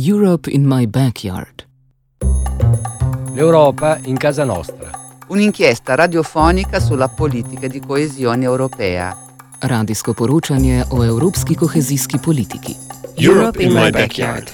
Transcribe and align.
Europe 0.00 0.48
in 0.48 0.64
my 0.64 0.86
backyard. 0.86 1.66
L'Europa 3.34 3.98
in 4.04 4.16
casa 4.16 4.44
nostra. 4.44 4.90
Un'inchiesta 5.26 5.96
radiofonica 5.96 6.78
sulla 6.78 7.08
politica 7.08 7.66
di 7.66 7.80
coesione 7.80 8.44
europea. 8.44 9.16
Radijsko 9.58 10.12
poročanje 10.12 10.84
o 10.90 11.04
evropski 11.04 11.54
kohezijski 11.54 12.18
politiki. 12.18 12.76
Europe 13.16 13.60
in 13.62 13.72
my 13.72 13.90
backyard. 13.90 14.48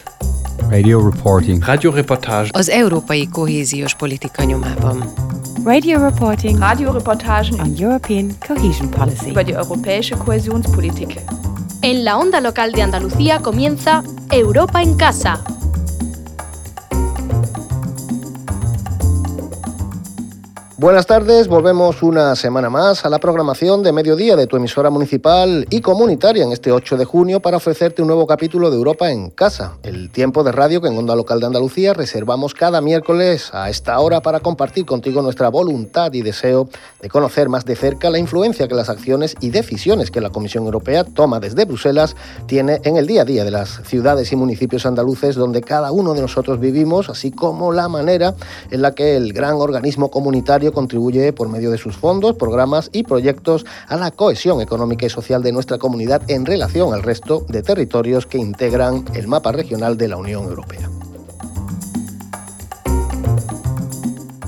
Radio 0.71 1.11
reporting. 1.11 1.63
Radioreportage. 1.65 2.49
Az 2.53 2.69
európai 2.69 3.29
kohéziós 3.29 3.95
politika 3.95 4.45
nyomában. 4.45 5.13
Radio 5.65 6.09
reporting. 6.09 6.59
Radioreportagen 6.59 7.61
on 7.61 7.75
European 7.79 8.31
cohesion 8.47 8.89
policy. 8.89 9.31
über 9.31 9.45
die 9.45 9.55
europäische 9.55 10.17
Kohäsionspolitik. 10.17 11.21
En 11.85 12.03
la 12.03 12.17
onda 12.17 12.41
local 12.41 12.73
de 12.73 12.81
Andalucía 12.81 13.41
comienza 13.41 14.03
Europa 14.31 14.81
en 14.81 14.97
casa. 14.97 15.45
Buenas 20.85 21.07
tardes, 21.07 21.49
volvemos 21.49 22.03
una 22.03 22.37
semana 22.37 22.69
más 22.69 23.07
a 23.07 23.09
la 23.09 23.19
programación 23.19 23.83
de 23.83 23.91
mediodía 23.91 24.37
de 24.37 24.47
tu 24.47 24.59
emisora 24.59 24.91
municipal 24.91 25.67
y 25.71 25.81
comunitaria 25.81 26.45
en 26.45 26.53
este 26.53 26.73
8 26.73 26.99
de 26.99 27.07
junio 27.07 27.41
para 27.41 27.57
ofrecerte 27.57 28.03
un 28.03 28.09
nuevo 28.09 28.27
capítulo 28.27 28.69
de 28.69 28.77
Europa 28.77 29.11
en 29.11 29.31
casa, 29.31 29.79
el 29.83 30.11
tiempo 30.11 30.45
de 30.45 30.53
radio 30.53 30.83
que 30.83 30.89
en 30.89 30.99
Onda 30.99 31.17
Local 31.17 31.41
de 31.41 31.47
Andalucía 31.47 31.95
reservamos 31.95 32.53
cada 32.53 32.83
miércoles 32.83 33.49
a 33.55 33.71
esta 33.71 33.99
hora 33.99 34.21
para 34.21 34.41
compartir 34.41 34.85
contigo 34.85 35.23
nuestra 35.23 35.49
voluntad 35.49 36.13
y 36.13 36.21
deseo 36.21 36.69
de 37.01 37.09
conocer 37.09 37.49
más 37.49 37.65
de 37.65 37.77
cerca 37.77 38.11
la 38.11 38.19
influencia 38.19 38.69
que 38.69 38.75
las 38.75 38.91
acciones 38.91 39.37
y 39.41 39.49
decisiones 39.49 40.11
que 40.11 40.21
la 40.21 40.29
Comisión 40.29 40.67
Europea 40.67 41.05
toma 41.05 41.41
desde 41.41 41.65
Bruselas 41.65 42.15
tiene 42.45 42.83
en 42.85 42.99
el 42.99 43.07
día 43.07 43.23
a 43.23 43.25
día 43.25 43.45
de 43.45 43.51
las 43.51 43.81
ciudades 43.87 44.31
y 44.33 44.37
municipios 44.37 44.85
andaluces 44.85 45.35
donde 45.35 45.63
cada 45.63 45.93
uno 45.93 46.13
de 46.13 46.21
nosotros 46.21 46.61
vivimos, 46.61 47.09
así 47.09 47.31
como 47.31 47.73
la 47.73 47.89
manera 47.89 48.35
en 48.71 48.83
la 48.83 48.95
que 48.95 49.17
el 49.17 49.33
gran 49.33 49.55
organismo 49.55 50.11
comunitario 50.11 50.74
contribuye 50.75 51.33
por 51.33 51.49
medio 51.49 51.71
de 51.71 51.79
sus 51.79 51.97
fondos, 51.97 52.37
programas 52.37 52.91
y 52.93 53.05
proyectos 53.05 53.65
a 53.89 53.97
la 53.97 54.11
cohesión 54.11 54.61
económica 54.61 55.07
y 55.07 55.11
social 55.11 55.43
de 55.43 55.53
nuestra 55.53 55.79
comunidad 55.79 56.23
en 56.29 56.45
relación 56.45 56.93
al 56.93 57.03
resto 57.03 57.47
de 57.49 57.63
territorios 57.63 58.27
que 58.27 58.39
integran 58.39 59.05
el 59.15 59.29
mapa 59.29 59.53
regional 59.53 59.97
de 59.97 60.09
la 60.09 60.17
Unión 60.17 60.45
Europea. 60.45 60.91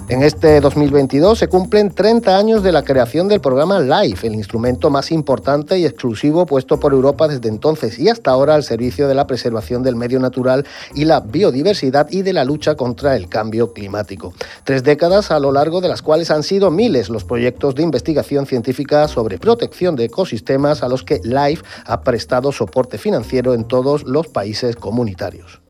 En 0.08 0.22
este 0.22 0.60
2022 0.60 1.36
se 1.36 1.48
cumplen 1.48 1.90
30 1.90 2.38
años 2.38 2.62
de 2.62 2.70
la 2.70 2.84
creación 2.84 3.26
del 3.26 3.40
programa 3.40 3.80
LIFE, 3.80 4.28
el 4.28 4.36
instrumento 4.36 4.88
más 4.88 5.10
importante 5.10 5.80
y 5.80 5.84
exclusivo 5.84 6.46
puesto 6.46 6.78
por 6.78 6.92
Europa 6.92 7.26
desde 7.26 7.48
entonces 7.48 7.98
y 7.98 8.08
hasta 8.08 8.30
ahora 8.30 8.54
al 8.54 8.62
servicio 8.62 9.08
de 9.08 9.16
la 9.16 9.26
preservación 9.26 9.82
del 9.82 9.96
medio 9.96 10.20
natural 10.20 10.64
y 10.94 11.06
la 11.06 11.18
biodiversidad 11.18 12.08
y 12.08 12.22
de 12.22 12.32
la 12.32 12.44
lucha 12.44 12.76
contra 12.76 13.16
el 13.16 13.28
cambio 13.28 13.72
climático. 13.72 14.32
Tres 14.62 14.84
décadas 14.84 15.32
a 15.32 15.40
lo 15.40 15.50
largo 15.50 15.80
de 15.80 15.88
las 15.88 16.02
cuales 16.02 16.30
han 16.30 16.44
sido 16.44 16.70
miles 16.70 17.10
los 17.10 17.24
proyectos 17.24 17.74
de 17.74 17.82
investigación 17.82 18.46
científica 18.46 19.08
sobre 19.08 19.38
protección 19.38 19.96
de 19.96 20.04
ecosistemas 20.04 20.84
a 20.84 20.88
los 20.88 21.02
que 21.02 21.20
LIFE 21.24 21.64
ha 21.84 22.02
prestado 22.02 22.52
soporte 22.52 22.96
financiero 22.96 23.54
en 23.54 23.64
todos 23.64 24.04
los 24.04 24.28
países 24.28 24.76
comunitarios. 24.76 25.62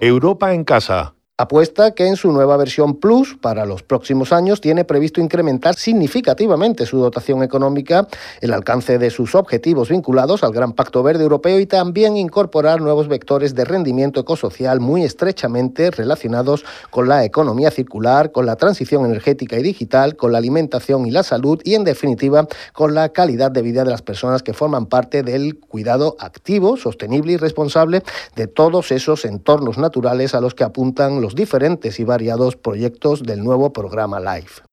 Europa 0.00 0.52
en 0.52 0.64
casa 0.64 1.14
apuesta 1.40 1.92
que 1.92 2.06
en 2.06 2.16
su 2.16 2.32
nueva 2.32 2.58
versión 2.58 2.96
Plus 2.96 3.36
para 3.40 3.64
los 3.64 3.82
próximos 3.82 4.30
años 4.32 4.60
tiene 4.60 4.84
previsto 4.84 5.22
incrementar 5.22 5.74
significativamente 5.74 6.84
su 6.84 6.98
dotación 6.98 7.42
económica, 7.42 8.06
el 8.42 8.52
alcance 8.52 8.98
de 8.98 9.08
sus 9.08 9.34
objetivos 9.34 9.88
vinculados 9.88 10.44
al 10.44 10.52
Gran 10.52 10.74
Pacto 10.74 11.02
Verde 11.02 11.22
Europeo 11.22 11.58
y 11.58 11.64
también 11.64 12.18
incorporar 12.18 12.82
nuevos 12.82 13.08
vectores 13.08 13.54
de 13.54 13.64
rendimiento 13.64 14.20
ecosocial 14.20 14.80
muy 14.80 15.02
estrechamente 15.02 15.90
relacionados 15.90 16.64
con 16.90 17.08
la 17.08 17.24
economía 17.24 17.70
circular, 17.70 18.32
con 18.32 18.44
la 18.44 18.56
transición 18.56 19.06
energética 19.06 19.58
y 19.58 19.62
digital, 19.62 20.16
con 20.16 20.32
la 20.32 20.38
alimentación 20.38 21.06
y 21.06 21.10
la 21.10 21.22
salud 21.22 21.60
y 21.64 21.74
en 21.74 21.84
definitiva 21.84 22.46
con 22.74 22.94
la 22.94 23.10
calidad 23.10 23.50
de 23.50 23.62
vida 23.62 23.84
de 23.84 23.90
las 23.90 24.02
personas 24.02 24.42
que 24.42 24.52
forman 24.52 24.86
parte 24.86 25.22
del 25.22 25.58
cuidado 25.58 26.16
activo, 26.18 26.76
sostenible 26.76 27.32
y 27.32 27.36
responsable 27.38 28.02
de 28.36 28.46
todos 28.46 28.92
esos 28.92 29.24
entornos 29.24 29.78
naturales 29.78 30.34
a 30.34 30.42
los 30.42 30.54
que 30.54 30.64
apuntan 30.64 31.22
los 31.22 31.29
diferentes 31.34 32.00
y 32.00 32.04
variados 32.04 32.56
proyectos 32.56 33.22
del 33.22 33.42
nuevo 33.42 33.72
programa 33.72 34.20
LIFE. 34.20 34.69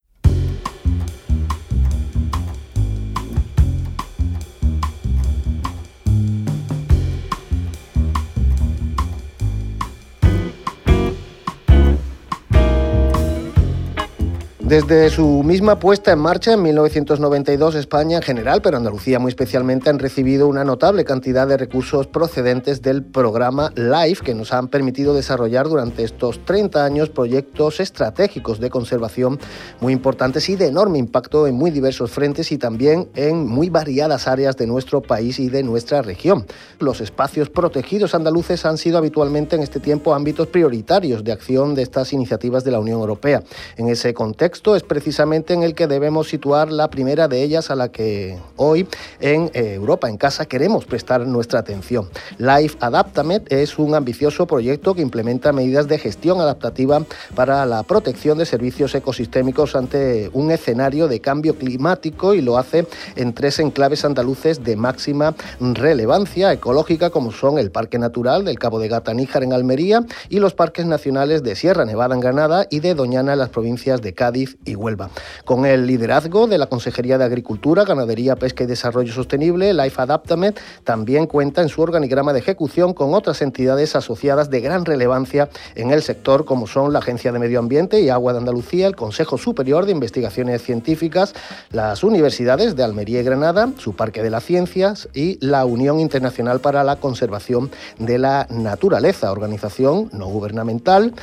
Desde 14.68 15.08
su 15.08 15.42
misma 15.44 15.78
puesta 15.78 16.12
en 16.12 16.18
marcha 16.18 16.52
en 16.52 16.60
1992, 16.60 17.74
España 17.74 18.18
en 18.18 18.22
general, 18.22 18.60
pero 18.60 18.76
Andalucía 18.76 19.18
muy 19.18 19.30
especialmente, 19.30 19.88
han 19.88 19.98
recibido 19.98 20.46
una 20.46 20.62
notable 20.62 21.06
cantidad 21.06 21.48
de 21.48 21.56
recursos 21.56 22.06
procedentes 22.06 22.82
del 22.82 23.02
programa 23.02 23.72
LIFE 23.76 24.22
que 24.22 24.34
nos 24.34 24.52
han 24.52 24.68
permitido 24.68 25.14
desarrollar 25.14 25.68
durante 25.68 26.04
estos 26.04 26.44
30 26.44 26.84
años 26.84 27.08
proyectos 27.08 27.80
estratégicos 27.80 28.60
de 28.60 28.68
conservación 28.68 29.38
muy 29.80 29.94
importantes 29.94 30.50
y 30.50 30.56
de 30.56 30.66
enorme 30.66 30.98
impacto 30.98 31.46
en 31.46 31.54
muy 31.54 31.70
diversos 31.70 32.10
frentes 32.10 32.52
y 32.52 32.58
también 32.58 33.08
en 33.14 33.46
muy 33.46 33.70
variadas 33.70 34.28
áreas 34.28 34.58
de 34.58 34.66
nuestro 34.66 35.00
país 35.00 35.38
y 35.38 35.48
de 35.48 35.62
nuestra 35.62 36.02
región. 36.02 36.44
Los 36.78 37.00
espacios 37.00 37.48
protegidos 37.48 38.14
andaluces 38.14 38.66
han 38.66 38.76
sido 38.76 38.98
habitualmente 38.98 39.56
en 39.56 39.62
este 39.62 39.80
tiempo 39.80 40.12
ámbitos 40.12 40.48
prioritarios 40.48 41.24
de 41.24 41.32
acción 41.32 41.74
de 41.74 41.80
estas 41.80 42.12
iniciativas 42.12 42.64
de 42.64 42.72
la 42.72 42.80
Unión 42.80 43.00
Europea. 43.00 43.42
En 43.78 43.88
ese 43.88 44.12
contexto, 44.12 44.57
es 44.58 44.82
precisamente 44.82 45.54
en 45.54 45.62
el 45.62 45.74
que 45.74 45.86
debemos 45.86 46.28
situar 46.28 46.72
la 46.72 46.90
primera 46.90 47.28
de 47.28 47.42
ellas 47.42 47.70
a 47.70 47.76
la 47.76 47.90
que 47.90 48.36
hoy 48.56 48.88
en 49.20 49.50
eh, 49.54 49.74
Europa 49.74 50.08
en 50.08 50.16
casa 50.16 50.46
queremos 50.46 50.84
prestar 50.84 51.26
nuestra 51.26 51.60
atención. 51.60 52.08
Life 52.38 52.76
Adaptamed 52.80 53.42
es 53.50 53.78
un 53.78 53.94
ambicioso 53.94 54.46
proyecto 54.46 54.94
que 54.94 55.02
implementa 55.02 55.52
medidas 55.52 55.86
de 55.86 55.98
gestión 55.98 56.40
adaptativa 56.40 57.02
para 57.34 57.64
la 57.66 57.82
protección 57.84 58.36
de 58.36 58.46
servicios 58.46 58.94
ecosistémicos 58.94 59.76
ante 59.76 60.28
un 60.32 60.50
escenario 60.50 61.08
de 61.08 61.20
cambio 61.20 61.56
climático 61.56 62.34
y 62.34 62.42
lo 62.42 62.58
hace 62.58 62.86
en 63.16 63.32
tres 63.34 63.60
enclaves 63.60 64.04
andaluces 64.04 64.64
de 64.64 64.76
máxima 64.76 65.34
relevancia 65.60 66.52
ecológica 66.52 67.10
como 67.10 67.32
son 67.32 67.58
el 67.58 67.70
Parque 67.70 67.98
Natural 67.98 68.44
del 68.44 68.58
Cabo 68.58 68.80
de 68.80 68.88
Gata 68.88 69.14
Níjar 69.14 69.44
en 69.44 69.52
Almería 69.52 70.04
y 70.28 70.40
los 70.40 70.54
parques 70.54 70.84
nacionales 70.84 71.42
de 71.42 71.54
Sierra 71.54 71.84
Nevada 71.84 72.14
en 72.14 72.20
Granada 72.20 72.66
y 72.70 72.80
de 72.80 72.94
Doñana 72.94 73.32
en 73.34 73.38
las 73.38 73.50
provincias 73.50 74.02
de 74.02 74.14
Cádiz 74.14 74.47
y 74.64 74.74
Huelva. 74.74 75.10
Con 75.44 75.66
el 75.66 75.86
liderazgo 75.86 76.46
de 76.46 76.58
la 76.58 76.66
Consejería 76.66 77.18
de 77.18 77.24
Agricultura, 77.24 77.84
Ganadería, 77.84 78.36
Pesca 78.36 78.64
y 78.64 78.66
Desarrollo 78.66 79.12
Sostenible, 79.12 79.72
Life 79.74 80.00
Adaptament 80.00 80.58
también 80.84 81.26
cuenta 81.26 81.62
en 81.62 81.68
su 81.68 81.82
organigrama 81.82 82.32
de 82.32 82.40
ejecución 82.40 82.94
con 82.94 83.14
otras 83.14 83.42
entidades 83.42 83.96
asociadas 83.96 84.50
de 84.50 84.60
gran 84.60 84.84
relevancia 84.84 85.48
en 85.74 85.90
el 85.90 86.02
sector, 86.02 86.44
como 86.44 86.66
son 86.66 86.92
la 86.92 87.00
Agencia 87.00 87.32
de 87.32 87.38
Medio 87.38 87.58
Ambiente 87.58 88.00
y 88.00 88.08
Agua 88.08 88.32
de 88.32 88.38
Andalucía, 88.38 88.86
el 88.86 88.96
Consejo 88.96 89.38
Superior 89.38 89.86
de 89.86 89.92
Investigaciones 89.92 90.62
Científicas, 90.62 91.34
las 91.70 92.04
universidades 92.04 92.76
de 92.76 92.84
Almería 92.84 93.20
y 93.20 93.24
Granada, 93.24 93.70
su 93.78 93.94
Parque 93.94 94.22
de 94.22 94.30
las 94.30 94.44
Ciencias 94.44 95.08
y 95.14 95.38
la 95.44 95.64
Unión 95.64 96.00
Internacional 96.00 96.60
para 96.60 96.84
la 96.84 96.96
Conservación 96.96 97.70
de 97.98 98.18
la 98.18 98.46
Naturaleza, 98.50 99.32
organización 99.32 100.10
no 100.12 100.26
gubernamental 100.26 101.14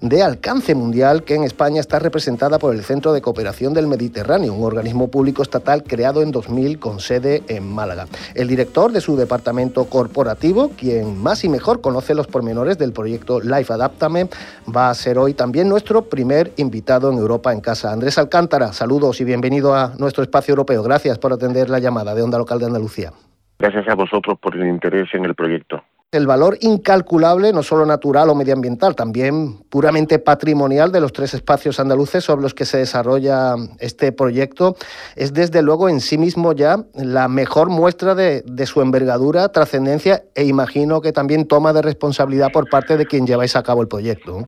de 0.00 0.22
alcance 0.22 0.74
mundial 0.74 1.24
que 1.24 1.34
en 1.34 1.44
España 1.44 1.80
está 1.80 1.98
representada 1.98 2.58
por 2.58 2.74
el 2.74 2.82
Centro 2.82 3.12
de 3.12 3.20
Cooperación 3.20 3.74
del 3.74 3.86
Mediterráneo, 3.86 4.54
un 4.54 4.64
organismo 4.64 5.10
público 5.10 5.42
estatal 5.42 5.82
creado 5.82 6.22
en 6.22 6.30
2000 6.30 6.78
con 6.78 7.00
sede 7.00 7.42
en 7.48 7.70
Málaga. 7.70 8.06
El 8.34 8.48
director 8.48 8.92
de 8.92 9.00
su 9.00 9.16
departamento 9.16 9.84
corporativo, 9.84 10.70
quien 10.70 11.18
más 11.18 11.44
y 11.44 11.48
mejor 11.48 11.80
conoce 11.80 12.14
los 12.14 12.26
pormenores 12.26 12.78
del 12.78 12.92
proyecto 12.92 13.40
Life 13.40 13.72
Adaptame, 13.72 14.28
va 14.74 14.90
a 14.90 14.94
ser 14.94 15.18
hoy 15.18 15.34
también 15.34 15.68
nuestro 15.68 16.02
primer 16.02 16.52
invitado 16.56 17.10
en 17.12 17.18
Europa 17.18 17.52
en 17.52 17.60
casa. 17.60 17.92
Andrés 17.92 18.16
Alcántara, 18.18 18.72
saludos 18.72 19.20
y 19.20 19.24
bienvenido 19.24 19.74
a 19.74 19.92
nuestro 19.98 20.22
espacio 20.22 20.52
europeo. 20.52 20.82
Gracias 20.82 21.18
por 21.18 21.32
atender 21.32 21.68
la 21.68 21.78
llamada 21.78 22.14
de 22.14 22.22
Onda 22.22 22.38
Local 22.38 22.58
de 22.58 22.66
Andalucía. 22.66 23.12
Gracias 23.58 23.86
a 23.88 23.94
vosotros 23.94 24.38
por 24.38 24.56
el 24.56 24.66
interés 24.66 25.08
en 25.12 25.26
el 25.26 25.34
proyecto 25.34 25.82
el 26.12 26.26
valor 26.26 26.58
incalculable, 26.60 27.52
no 27.52 27.62
solo 27.62 27.86
natural 27.86 28.30
o 28.30 28.34
medioambiental, 28.34 28.96
también 28.96 29.58
puramente 29.68 30.18
patrimonial 30.18 30.90
de 30.90 31.00
los 31.00 31.12
tres 31.12 31.34
espacios 31.34 31.78
andaluces 31.78 32.24
sobre 32.24 32.42
los 32.42 32.52
que 32.52 32.64
se 32.64 32.78
desarrolla 32.78 33.54
este 33.78 34.10
proyecto, 34.10 34.76
es 35.14 35.32
desde 35.32 35.62
luego 35.62 35.88
en 35.88 36.00
sí 36.00 36.18
mismo 36.18 36.52
ya 36.52 36.84
la 36.94 37.28
mejor 37.28 37.68
muestra 37.70 38.16
de, 38.16 38.42
su 38.66 38.82
envergadura, 38.82 39.50
trascendencia 39.50 40.24
e 40.34 40.44
imagino 40.44 41.00
que 41.00 41.12
también 41.12 41.46
toma 41.46 41.72
de 41.72 41.82
responsabilidad 41.82 42.50
por 42.52 42.68
parte 42.68 42.96
de 42.96 43.06
quien 43.06 43.26
lleváis 43.26 43.54
a 43.54 43.62
cabo 43.62 43.80
el 43.80 43.88
proyecto. 43.88 44.44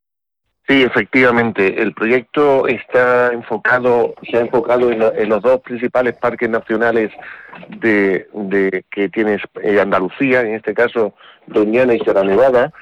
Sí, 0.69 0.83
efectivamente. 0.83 1.83
El 1.83 1.93
proyecto 1.93 2.69
está 2.69 3.33
enfocado, 3.33 4.15
se 4.31 4.37
ha 4.37 4.41
enfocado 4.41 4.91
en, 4.91 5.03
en 5.03 5.29
los 5.29 5.43
dos 5.43 5.61
principales 5.61 6.15
parques 6.15 6.49
nacionales 6.49 7.11
de, 7.69 8.29
de 8.33 8.85
que 8.91 9.09
tiene 9.09 9.39
eh, 9.63 9.81
Andalucía, 9.81 10.43
en 10.43 10.55
este 10.55 10.73
caso 10.73 11.15
Doñana 11.47 11.95
y 11.95 11.99
Sierra 11.99 12.23
Nevada, 12.23 12.73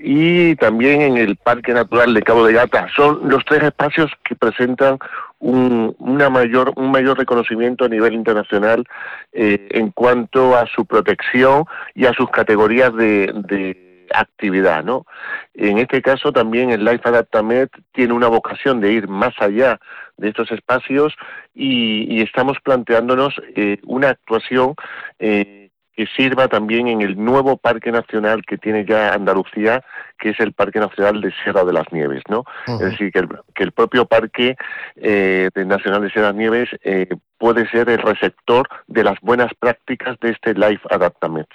y 0.00 0.56
también 0.56 1.02
en 1.02 1.16
el 1.18 1.36
Parque 1.36 1.72
Natural 1.74 2.14
de 2.14 2.22
Cabo 2.22 2.46
de 2.46 2.54
Gata. 2.54 2.88
Son 2.96 3.28
los 3.28 3.44
tres 3.44 3.62
espacios 3.62 4.10
que 4.24 4.34
presentan 4.34 4.98
un, 5.38 5.94
una 5.98 6.30
mayor, 6.30 6.72
un 6.76 6.90
mayor 6.90 7.18
reconocimiento 7.18 7.84
a 7.84 7.88
nivel 7.88 8.14
internacional 8.14 8.84
eh, 9.32 9.68
en 9.70 9.90
cuanto 9.90 10.56
a 10.56 10.66
su 10.66 10.86
protección 10.86 11.64
y 11.94 12.06
a 12.06 12.12
sus 12.14 12.30
categorías 12.30 12.94
de, 12.94 13.32
de 13.48 13.87
actividad, 14.14 14.84
¿no? 14.84 15.06
En 15.54 15.78
este 15.78 16.02
caso 16.02 16.32
también 16.32 16.70
el 16.70 16.84
Life 16.84 17.08
Adaptamet 17.08 17.70
tiene 17.92 18.14
una 18.14 18.28
vocación 18.28 18.80
de 18.80 18.92
ir 18.92 19.08
más 19.08 19.34
allá 19.38 19.78
de 20.16 20.28
estos 20.28 20.50
espacios 20.50 21.14
y, 21.54 22.12
y 22.14 22.22
estamos 22.22 22.58
planteándonos 22.62 23.34
eh, 23.54 23.78
una 23.84 24.10
actuación 24.10 24.74
eh, 25.18 25.68
que 25.98 26.06
sirva 26.16 26.46
también 26.46 26.86
en 26.86 27.02
el 27.02 27.16
nuevo 27.16 27.56
Parque 27.56 27.90
Nacional 27.90 28.42
que 28.46 28.56
tiene 28.56 28.84
ya 28.84 29.12
Andalucía, 29.12 29.82
que 30.16 30.30
es 30.30 30.38
el 30.38 30.52
Parque 30.52 30.78
Nacional 30.78 31.20
de 31.20 31.32
Sierra 31.42 31.64
de 31.64 31.72
las 31.72 31.92
Nieves, 31.92 32.22
¿no? 32.28 32.44
Uh 32.68 32.70
-huh. 32.70 32.74
Es 32.74 32.90
decir, 32.92 33.10
que 33.10 33.18
el, 33.18 33.28
que 33.52 33.64
el 33.64 33.72
propio 33.72 34.04
Parque 34.04 34.54
eh, 34.94 35.50
Nacional 35.56 36.02
de 36.02 36.10
Sierra 36.10 36.28
de 36.28 36.32
las 36.34 36.38
Nieves 36.38 36.68
eh, 36.84 37.08
puede 37.36 37.68
ser 37.70 37.88
el 37.90 37.98
receptor 37.98 38.68
de 38.86 39.02
las 39.02 39.18
buenas 39.22 39.50
prácticas 39.58 40.16
de 40.20 40.30
este 40.30 40.54
Life 40.54 40.86
Adaptamet 40.88 41.48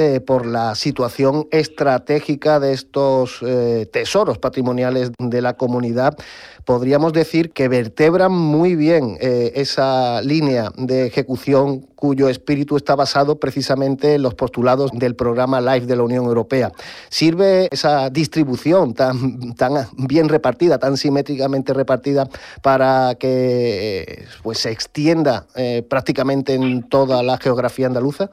eh, 0.00 0.20
por 0.20 0.46
la 0.46 0.76
situación 0.76 1.48
estratégica 1.50 2.60
de 2.60 2.72
estos 2.72 3.40
eh, 3.42 3.84
tesoros 3.92 4.38
patrimoniales 4.38 5.10
de 5.18 5.42
la 5.42 5.56
comunidad, 5.56 6.16
podríamos 6.64 7.12
decir 7.12 7.50
que 7.50 7.66
vertebran 7.66 8.30
muy 8.30 8.76
bien 8.76 9.18
eh, 9.20 9.50
esa 9.56 10.22
línea 10.22 10.70
de 10.76 11.06
ejecución 11.06 11.80
cuyo 11.96 12.28
espíritu 12.28 12.76
está 12.76 12.94
basado 12.94 13.40
precisamente 13.40 14.14
en 14.14 14.22
los 14.22 14.36
postulados 14.36 14.92
del 14.94 15.16
programa 15.16 15.60
LIFE 15.60 15.86
de 15.86 15.96
la 15.96 16.04
Unión 16.04 16.26
Europea. 16.26 16.70
¿Sirve 17.08 17.66
esa 17.72 18.08
distribución 18.08 18.94
tan, 18.94 19.56
tan 19.56 19.88
bien 19.96 20.28
repartida, 20.28 20.78
tan 20.78 20.96
simétricamente 20.96 21.74
repartida, 21.74 22.28
para 22.62 23.16
que 23.16 24.26
pues, 24.44 24.58
se 24.58 24.70
extienda 24.70 25.48
prácticamente 25.88 26.54
en 26.54 26.84
toda 26.84 27.24
la 27.24 27.36
geografía 27.36 27.88
andaluza? 27.88 28.30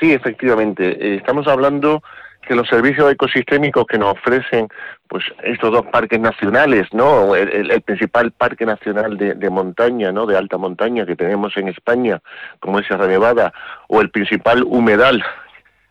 Sí, 0.00 0.12
efectivamente. 0.12 0.96
Eh, 1.00 1.16
estamos 1.16 1.46
hablando 1.48 2.02
que 2.42 2.54
los 2.54 2.68
servicios 2.68 3.12
ecosistémicos 3.12 3.84
que 3.86 3.98
nos 3.98 4.12
ofrecen 4.12 4.68
pues 5.06 5.24
estos 5.42 5.70
dos 5.70 5.86
parques 5.86 6.18
nacionales, 6.18 6.86
¿no? 6.92 7.34
El, 7.34 7.70
el, 7.70 7.82
principal 7.82 8.32
parque 8.32 8.64
nacional 8.64 9.18
de, 9.18 9.34
de, 9.34 9.50
montaña, 9.50 10.12
¿no? 10.12 10.24
De 10.26 10.36
alta 10.36 10.56
montaña 10.56 11.04
que 11.04 11.16
tenemos 11.16 11.56
en 11.56 11.68
España, 11.68 12.20
como 12.60 12.78
es 12.78 12.86
Sierra 12.86 13.06
Nevada, 13.06 13.52
o 13.88 14.00
el 14.00 14.10
principal 14.10 14.62
humedal, 14.64 15.22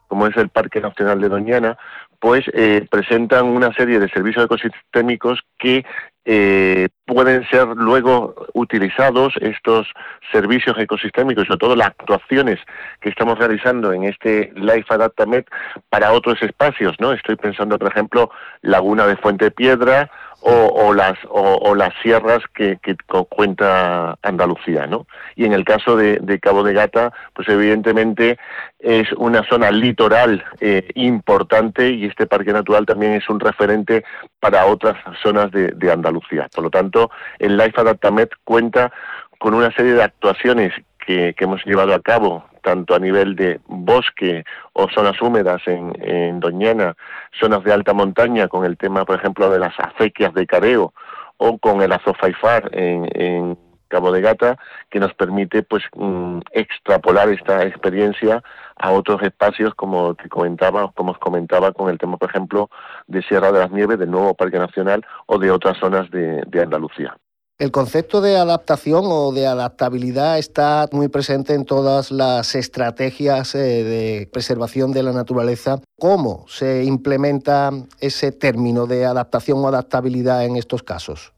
como 0.08 0.28
es 0.28 0.38
el 0.38 0.50
Parque 0.50 0.80
Nacional 0.80 1.22
de 1.22 1.30
Doñana, 1.30 1.78
pues 2.20 2.46
eh, 2.54 2.86
presentan 2.90 3.46
una 3.46 3.74
serie 3.74 4.00
de 4.00 4.10
servicios 4.10 4.46
ecosistémicos 4.46 5.42
que 5.60 5.86
eh, 6.30 6.90
pueden 7.06 7.48
ser 7.48 7.68
luego 7.68 8.36
utilizados 8.54 9.34
estos 9.40 9.88
servicios 10.30 10.78
ecosistémicos, 10.78 11.48
sobre 11.48 11.58
todo 11.58 11.76
las 11.78 11.88
actuaciones 11.88 12.60
que 13.00 13.08
estamos 13.08 13.40
realizando 13.40 13.94
en 13.94 14.04
este 14.04 14.52
Life 14.56 14.94
Adaptamet 14.94 15.48
para 15.90 16.12
otros 16.12 16.42
espacios, 16.42 16.98
¿no? 17.00 17.14
Estoy 17.14 17.38
pensando, 17.38 17.80
por 17.80 17.90
ejemplo, 17.90 18.30
Laguna 18.62 19.08
de 19.08 19.16
Fuente 19.16 19.52
Piedra 19.52 20.12
o, 20.42 20.52
o 20.52 20.94
las 20.94 21.18
o, 21.30 21.76
las 21.76 21.94
sierras 22.02 22.42
que, 22.54 22.78
que, 22.82 22.96
cuenta 23.30 24.18
Andalucía, 24.22 24.88
¿no? 24.88 25.08
Y 25.36 25.46
en 25.46 25.54
el 25.54 25.66
caso 25.66 25.96
de, 25.96 26.20
de, 26.20 26.40
Cabo 26.40 26.64
de 26.64 26.74
Gata, 26.74 27.12
pues 27.34 27.50
evidentemente 27.50 28.38
es 28.80 29.12
una 29.14 29.44
zona 29.48 29.72
litoral 29.72 30.44
eh, 30.60 30.88
importante 30.96 31.90
y 31.90 32.06
este 32.06 32.28
parque 32.28 32.54
natural 32.54 32.86
también 32.86 33.14
es 33.14 33.28
un 33.30 33.40
referente 33.40 34.04
para 34.40 34.66
otras 34.66 34.96
zonas 35.22 35.52
de, 35.52 35.70
de 35.70 35.92
Andalucía. 35.92 36.48
Por 36.54 36.64
lo 36.66 36.70
tanto, 36.70 37.12
el 37.40 37.58
Life 37.58 37.80
Adaptamet 37.80 38.30
cuenta 38.44 38.92
con 39.40 39.54
una 39.54 39.72
serie 39.72 39.94
de 39.94 40.04
actuaciones 40.04 40.74
que, 41.08 41.34
que, 41.34 41.46
hemos 41.46 41.66
llevado 41.66 41.94
a 41.94 42.02
cabo, 42.02 42.44
tanto 42.62 42.94
a 42.94 43.00
nivel 43.00 43.38
de 43.38 43.62
bosque 43.66 44.44
o 44.74 44.90
zonas 44.90 45.20
húmedas 45.22 45.62
en, 45.66 46.40
Doñana, 46.42 46.98
zonas 47.40 47.64
de 47.64 47.72
alta 47.72 47.94
montaña, 47.94 48.50
con 48.50 48.66
el 48.66 48.78
tema, 48.78 49.06
por 49.06 49.16
ejemplo, 49.16 49.50
de 49.50 49.58
las 49.58 49.74
acequias 49.80 50.34
de 50.34 50.46
careo, 50.46 50.94
o 51.38 51.58
con 51.60 51.82
el 51.82 51.94
azofaifar 51.94 52.70
en, 52.74 53.58
Cabo 53.90 54.12
de 54.12 54.20
Gata, 54.20 54.58
que 54.90 55.00
nos 55.00 55.14
permite 55.14 55.64
pues 55.64 55.82
mm, 55.96 56.40
extrapolar 56.52 57.30
esta 57.30 57.64
experiencia 57.64 58.44
a 58.76 58.92
otros 58.92 59.24
espacios, 59.24 59.74
como 59.76 60.14
te 60.14 60.28
comentaba, 60.28 60.92
como 60.92 61.14
os 61.14 61.18
comentaba, 61.20 61.72
con 61.72 61.90
el 61.90 61.98
tema, 61.98 62.18
por 62.18 62.30
ejemplo, 62.30 62.70
de 63.08 63.22
Sierra 63.22 63.54
de 63.54 63.60
las 63.60 63.72
Nieves, 63.72 63.98
del 63.98 64.12
nuevo 64.12 64.34
Parque 64.34 64.60
Nacional 64.60 65.06
o 65.26 65.40
de 65.40 65.52
otras 65.52 65.78
zonas 65.78 66.12
de 66.12 66.62
Andalucía. 66.62 67.16
El 67.60 67.72
concepto 67.72 68.22
de 68.22 68.38
adaptación 68.38 69.06
o 69.08 69.32
de 69.32 69.48
adaptabilidad 69.48 70.38
está 70.38 70.86
muy 70.92 71.08
presente 71.08 71.56
en 71.56 71.66
todas 71.66 72.12
las 72.12 72.54
estrategias 72.54 73.56
eh, 73.56 73.84
de 73.84 74.30
preservación 74.32 74.92
de 74.92 75.02
la 75.02 75.12
naturaleza. 75.12 75.80
¿Cómo 75.98 76.46
se 76.48 76.84
implementa 76.84 77.72
ese 78.00 78.32
término 78.32 78.86
de 78.86 79.06
adaptación 79.06 79.58
o 79.58 79.68
adaptabilidad 79.68 80.46
en 80.46 80.56
estos 80.56 80.84
casos? 80.84 81.34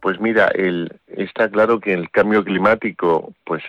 Pues 0.00 0.18
mira, 0.18 0.50
está 1.08 1.50
claro 1.50 1.80
que 1.80 1.92
el 1.92 2.10
cambio 2.10 2.42
climático, 2.42 3.34
pues 3.44 3.62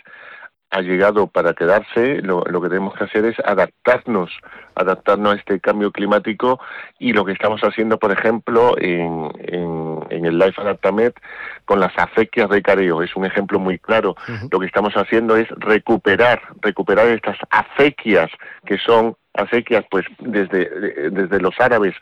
ha 0.73 0.81
llegado 0.81 1.27
para 1.27 1.53
quedarse, 1.53 2.21
lo, 2.23 2.43
lo, 2.45 2.59
que 2.59 2.69
tenemos 2.69 2.95
que 2.95 3.03
hacer 3.03 3.25
es 3.25 3.39
adaptarnos, 3.45 4.31
adaptarnos 4.73 5.33
a 5.33 5.37
este 5.37 5.59
cambio 5.59 5.91
climático 5.91 6.59
y 6.97 7.13
lo 7.13 7.25
que 7.25 7.31
estamos 7.31 7.61
haciendo, 7.61 7.99
por 7.99 8.11
ejemplo, 8.11 8.75
en, 8.79 9.31
en, 9.43 9.99
en 10.09 10.25
el 10.25 10.39
Life 10.39 10.59
Adaptamet 10.59 11.13
con 11.65 11.79
las 11.79 11.93
acequias 11.95 12.49
de 12.49 12.63
careo, 12.63 13.03
es 13.03 13.15
un 13.15 13.25
ejemplo 13.25 13.59
muy 13.59 13.77
claro. 13.77 14.15
Uh 14.27 14.31
-huh. 14.31 14.49
Lo 14.51 14.59
que 14.59 14.65
estamos 14.65 14.93
haciendo 14.95 15.37
es 15.37 15.47
recuperar, 15.57 16.41
recuperar 16.61 17.07
estas 17.07 17.37
acequias 17.51 18.31
que 18.65 18.79
son 18.79 19.15
acequias 19.35 19.85
pues 19.91 20.05
desde, 20.19 21.09
desde 21.11 21.39
los 21.39 21.53
árabes 21.59 21.93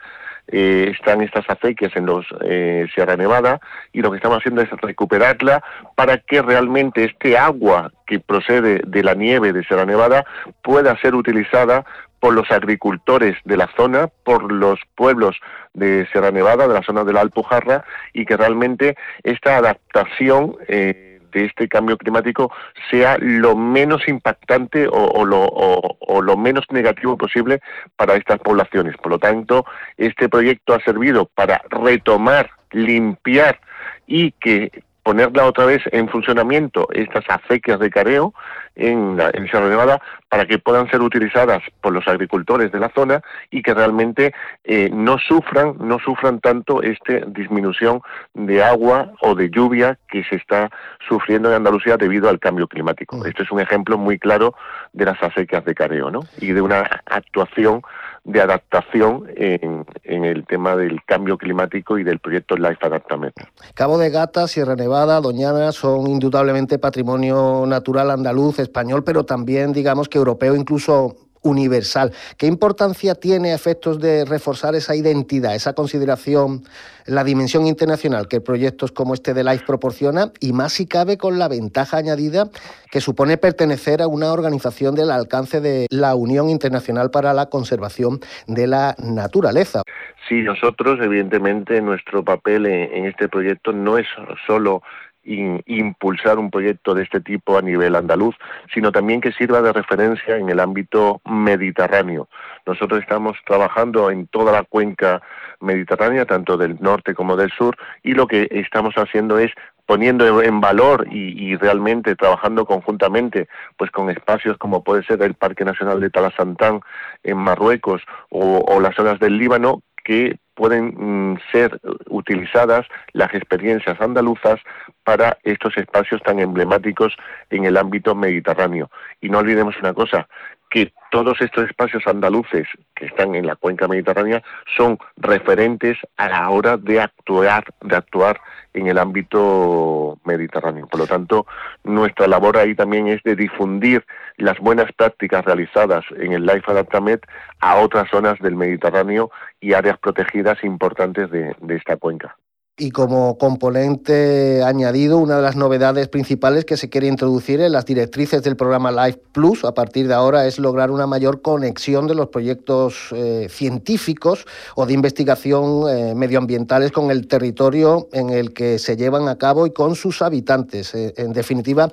eh, 0.52 0.92
están 0.94 1.22
estas 1.22 1.50
acequias 1.50 1.96
en 1.96 2.06
los 2.06 2.26
eh, 2.44 2.86
Sierra 2.94 3.16
Nevada 3.16 3.60
y 3.94 4.02
lo 4.02 4.12
que 4.12 4.18
estamos 4.18 4.40
haciendo 4.40 4.62
es 4.62 4.70
recuperarla 4.70 5.64
para 5.96 6.18
que 6.18 6.42
realmente 6.42 7.06
este 7.06 7.38
agua 7.38 7.92
que 8.06 8.20
procede 8.20 8.82
de 8.86 9.04
la 9.04 9.14
nieve 9.14 9.54
de 9.54 9.64
Sierra 9.64 9.86
Nevada 9.86 10.26
pueda 10.62 11.00
ser 11.02 11.16
utilizada 11.16 11.86
por 12.20 12.34
los 12.36 12.52
agricultores 12.52 13.36
de 13.46 13.58
la 13.58 13.68
zona, 13.76 14.08
por 14.24 14.52
los 14.52 14.80
pueblos 14.96 15.36
de 15.74 16.08
Sierra 16.12 16.32
Nevada, 16.32 16.68
de 16.68 16.74
la 16.76 16.84
zona 16.84 17.04
de 17.04 17.14
la 17.14 17.22
Alpujarra, 17.22 17.84
y 18.14 18.26
que 18.26 18.38
realmente 18.38 18.96
esta 19.24 19.58
adaptación 19.58 20.56
eh, 20.68 21.11
de 21.32 21.46
este 21.46 21.68
cambio 21.68 21.98
climático 21.98 22.52
sea 22.90 23.18
lo 23.20 23.56
menos 23.56 24.08
impactante 24.08 24.88
o, 24.88 24.92
o, 24.94 25.26
lo, 25.26 25.42
o, 25.42 25.98
o, 26.00 26.22
lo, 26.22 26.38
menos 26.38 26.66
negativo 26.70 27.18
posible 27.18 27.62
para 27.96 28.16
estas 28.16 28.40
poblaciones. 28.40 28.96
Por 28.98 29.12
lo 29.12 29.20
tanto, 29.20 29.66
este 29.98 30.30
proyecto 30.30 30.74
ha 30.74 30.80
servido 30.82 31.26
para 31.26 31.62
retomar, 31.70 32.52
limpiar 32.72 33.60
y 34.08 34.32
que 34.34 34.84
ponerla 35.04 35.46
otra 35.46 35.66
vez 35.66 35.82
en 35.92 36.10
funcionamiento 36.10 36.88
estas 36.94 37.26
acequias 37.28 37.80
de 37.80 37.90
careo 37.90 38.34
en, 38.76 39.18
la, 39.18 39.32
en 39.34 39.48
Sierra 39.48 39.68
Nevada 39.68 40.02
para 40.30 40.46
que 40.46 40.60
puedan 40.60 40.90
ser 40.90 41.02
utilizadas 41.02 41.62
por 41.82 41.94
los 41.94 42.08
agricultores 42.08 42.72
de 42.72 42.80
la 42.80 42.90
zona 42.90 43.22
y 43.50 43.62
que 43.62 43.74
realmente 43.74 44.34
eh, 44.64 44.90
no 44.92 45.18
sufran 45.18 45.76
no 45.80 46.00
sufran 46.00 46.40
tanto 46.40 46.82
esta 46.82 47.20
disminución 47.28 48.02
de 48.34 48.64
agua 48.64 49.12
o 49.22 49.36
de 49.36 49.50
lluvia 49.50 49.98
que 50.08 50.24
se 50.24 50.36
está 50.36 50.70
sufriendo 51.08 51.50
en 51.50 51.56
Andalucía 51.56 51.98
debido 51.98 52.30
al 52.30 52.40
cambio 52.40 52.68
climático. 52.68 53.18
Mm. 53.18 53.26
Esto 53.28 53.44
es 53.44 53.52
un 53.52 53.60
ejemplo 53.60 53.98
muy 53.98 54.20
claro 54.20 54.56
de 54.94 55.06
las 55.06 55.22
acequias 55.22 55.66
de 55.66 55.76
careo 55.76 56.12
¿no? 56.12 56.22
y 56.40 56.52
de 56.54 56.62
una 56.62 56.82
actuación 57.06 57.82
de 58.24 58.42
adaptación 58.42 59.26
en, 59.36 59.86
en, 60.04 60.26
el 60.26 60.46
tema 60.46 60.76
del 60.76 61.04
cambio 61.06 61.38
climático 61.38 61.98
y 61.98 62.04
del 62.04 62.20
proyecto 62.20 62.56
Life 62.56 62.78
Adaptament. 62.82 63.34
Cabo 63.74 63.98
de 63.98 64.12
Gata, 64.12 64.48
Sierra 64.48 64.76
Nevada, 64.76 65.20
Doñana 65.22 65.72
son 65.72 66.08
indudablemente 66.08 66.78
patrimonio 66.78 67.66
natural 67.66 68.12
andaluz, 68.12 68.60
español, 68.60 69.04
pero 69.04 69.26
también 69.26 69.74
digamos 69.74 70.08
que 70.08 70.20
europeo, 70.20 70.56
incluso 70.56 71.16
universal. 71.42 72.12
¿Qué 72.38 72.48
importancia 72.48 73.16
tiene 73.16 73.52
a 73.52 73.56
efectos 73.56 74.00
de 74.00 74.26
reforzar 74.26 74.76
esa 74.76 74.96
identidad, 74.96 75.56
esa 75.56 75.74
consideración, 75.74 76.64
la 77.06 77.24
dimensión 77.24 77.66
internacional 77.66 78.28
que 78.28 78.42
proyectos 78.42 78.92
como 78.92 79.14
este 79.14 79.34
de 79.34 79.44
LIFE 79.44 79.66
proporciona 79.66 80.32
y 80.40 80.54
más 80.54 80.74
si 80.74 80.86
cabe 80.86 81.18
con 81.18 81.40
la 81.40 81.48
ventaja 81.48 81.98
añadida 81.98 82.50
que 82.92 83.02
supone 83.02 83.38
pertenecer 83.38 84.02
a 84.02 84.08
una 84.08 84.32
organización 84.32 84.96
del 84.96 85.12
alcance 85.12 85.62
de 85.62 85.88
la 85.90 86.16
Unión 86.16 86.50
Internacional 86.50 87.10
para 87.10 87.34
la 87.34 87.48
Conservación 87.48 88.20
de 88.48 88.68
la 88.68 88.96
Naturaleza? 89.00 89.82
Sí, 90.28 90.42
nosotros, 90.44 91.00
evidentemente, 91.02 91.82
nuestro 91.82 92.24
papel 92.24 92.66
en, 92.66 92.94
en 92.94 93.06
este 93.06 93.28
proyecto 93.28 93.74
no 93.74 93.98
es 93.98 94.08
solo 94.46 94.84
impulsar 95.24 96.40
un 96.40 96.50
proyecto 96.50 96.94
de 96.94 97.04
este 97.04 97.22
tipo 97.22 97.58
a 97.58 97.62
nivel 97.62 97.96
andaluz, 97.96 98.36
sino 98.74 98.92
también 98.92 99.22
que 99.22 99.32
sirva 99.32 99.62
de 99.62 99.74
referencia 99.74 100.38
en 100.38 100.50
el 100.50 100.60
ámbito 100.60 101.22
mediterráneo. 101.26 102.28
Nosotros 102.66 103.02
estamos 103.02 103.38
trabajando 103.46 104.10
en 104.12 104.28
toda 104.28 104.52
la 104.52 104.64
cuenca 104.64 105.22
mediterránea, 105.60 106.26
tanto 106.26 106.58
del 106.58 106.78
norte 106.80 107.14
como 107.14 107.36
del 107.36 107.52
sur, 107.52 107.76
y 108.04 108.14
lo 108.14 108.28
que 108.28 108.48
estamos 108.52 108.96
haciendo 108.96 109.38
es 109.38 109.52
poniendo 109.86 110.42
en 110.42 110.62
valor 110.62 111.08
y, 111.12 111.52
y, 111.52 111.58
realmente 111.58 112.16
trabajando 112.16 112.66
conjuntamente 112.66 113.50
pues 113.78 113.92
con 113.92 114.10
espacios 114.10 114.58
como 114.58 114.84
puede 114.84 115.04
ser 115.04 115.22
el 115.22 115.34
Parque 115.34 115.66
Nacional 115.66 116.00
de 116.00 116.10
Talasantán 116.10 116.80
en 117.24 117.38
Marruecos 117.38 118.02
o, 118.30 118.60
o 118.60 118.80
las 118.80 118.96
zonas 118.96 119.20
del 119.20 119.38
Líbano 119.38 119.82
que 120.04 120.38
pueden 120.56 121.34
mm, 121.34 121.40
ser 121.52 121.80
utilizadas 122.10 122.86
las 123.14 123.34
experiencias 123.34 124.00
andaluzas 124.00 124.60
para 125.04 125.38
estos 125.44 125.78
espacios 125.78 126.22
tan 126.24 126.40
emblemáticos 126.40 127.16
en 127.50 127.66
el 127.66 127.78
ámbito 127.78 128.16
mediterráneo. 128.16 128.90
Y 129.22 129.30
no 129.30 129.40
olvidemos 129.40 129.76
una 129.80 129.94
cosa, 129.94 130.28
que 130.72 130.94
todos 131.12 131.40
estos 131.42 131.70
espacios 131.70 132.08
andaluces 132.08 132.66
que 132.96 133.06
están 133.06 133.36
en 133.36 133.46
la 133.46 133.58
cuenca 133.58 133.90
mediterránea 133.90 134.42
son 134.78 134.98
referentes 135.18 135.98
a 136.16 136.30
la 136.30 136.50
hora 136.50 136.78
de 136.78 137.02
actuar, 137.02 137.66
de 137.82 137.96
actuar 137.98 138.40
en 138.74 138.88
el 138.88 138.98
ámbito 138.98 140.18
mediterráneo. 140.24 140.88
Por 140.88 141.02
lo 141.02 141.08
tanto, 141.08 141.46
nuestra 141.84 142.26
labor 142.28 142.58
ahí 142.58 142.74
también 142.74 143.08
es 143.10 143.22
de 143.24 143.36
difundir 143.36 144.06
las 144.42 144.60
buenas 144.60 144.92
prácticas 144.94 145.46
realizadas 145.46 146.04
en 146.18 146.34
el 146.34 146.46
Life 146.46 146.70
Adaptamet 146.70 147.26
a 147.60 147.78
otras 147.78 148.10
zonas 148.10 148.40
del 148.40 148.56
Mediterráneo 148.56 149.32
y 149.60 149.74
áreas 149.74 149.98
protegidas 150.00 150.64
importantes 150.64 151.30
de, 151.32 151.56
de 151.62 151.76
esta 151.76 151.98
cuenca 151.98 152.36
y 152.82 152.90
como 152.90 153.38
componente 153.38 154.64
añadido, 154.64 155.20
una 155.20 155.36
de 155.36 155.44
las 155.44 155.56
novedades 155.56 156.08
principales 156.08 156.66
que 156.66 156.78
se 156.78 156.90
quiere 156.90 157.06
introducir 157.06 157.62
en 157.62 157.74
las 157.74 157.86
directrices 157.86 158.42
del 158.42 158.56
programa 158.56 158.92
Life 158.92 159.22
Plus 159.34 159.64
a 159.66 159.76
partir 159.76 160.08
de 160.08 160.16
ahora 160.16 160.48
es 160.48 160.58
lograr 160.58 160.90
una 160.90 161.06
mayor 161.06 161.44
conexión 161.44 162.08
de 162.08 162.16
los 162.16 162.30
proyectos 162.30 163.10
eh, 163.12 163.46
científicos 163.52 164.48
o 164.76 164.88
de 164.88 164.94
investigación 164.94 165.84
eh, 165.90 166.16
medioambientales 166.16 166.92
con 166.92 167.12
el 167.12 167.28
territorio 167.28 168.10
en 168.14 168.32
el 168.32 168.52
que 168.52 168.80
se 168.80 168.98
llevan 168.98 169.28
a 169.28 169.38
cabo 169.38 169.68
y 169.68 169.74
con 169.74 169.96
sus 169.96 170.24
habitantes. 170.24 170.96
Eh, 170.96 171.14
en 171.18 171.34
definitiva, 171.34 171.92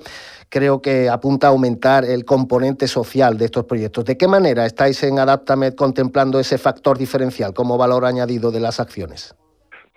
creo 0.49 0.81
que 0.81 1.07
apunta 1.07 1.45
a 1.45 1.49
aumentar 1.51 2.03
el 2.03 2.25
componente 2.25 2.87
social 2.87 3.37
de 3.37 3.45
estos 3.45 3.65
proyectos. 3.65 4.05
¿De 4.05 4.17
qué 4.17 4.27
manera 4.27 4.65
estáis 4.65 5.03
en 5.03 5.19
Adaptamed 5.19 5.75
contemplando 5.75 6.39
ese 6.39 6.57
factor 6.57 6.97
diferencial 6.97 7.53
como 7.53 7.77
valor 7.77 8.05
añadido 8.05 8.49
de 8.49 8.59
las 8.59 8.79
acciones? 8.79 9.35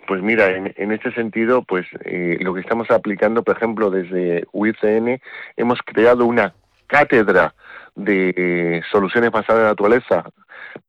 Pues 0.07 0.21
mira, 0.21 0.49
en, 0.51 0.73
en 0.75 0.91
este 0.91 1.13
sentido, 1.13 1.63
pues 1.63 1.85
eh, 2.03 2.37
lo 2.41 2.53
que 2.53 2.61
estamos 2.61 2.91
aplicando, 2.91 3.43
por 3.43 3.55
ejemplo, 3.55 3.89
desde 3.89 4.45
UICN, 4.51 5.21
hemos 5.55 5.79
creado 5.85 6.25
una 6.25 6.53
cátedra 6.87 7.55
de 7.95 8.83
soluciones 8.91 9.31
basadas 9.31 9.59
en 9.59 9.63
la 9.63 9.69
naturaleza 9.69 10.25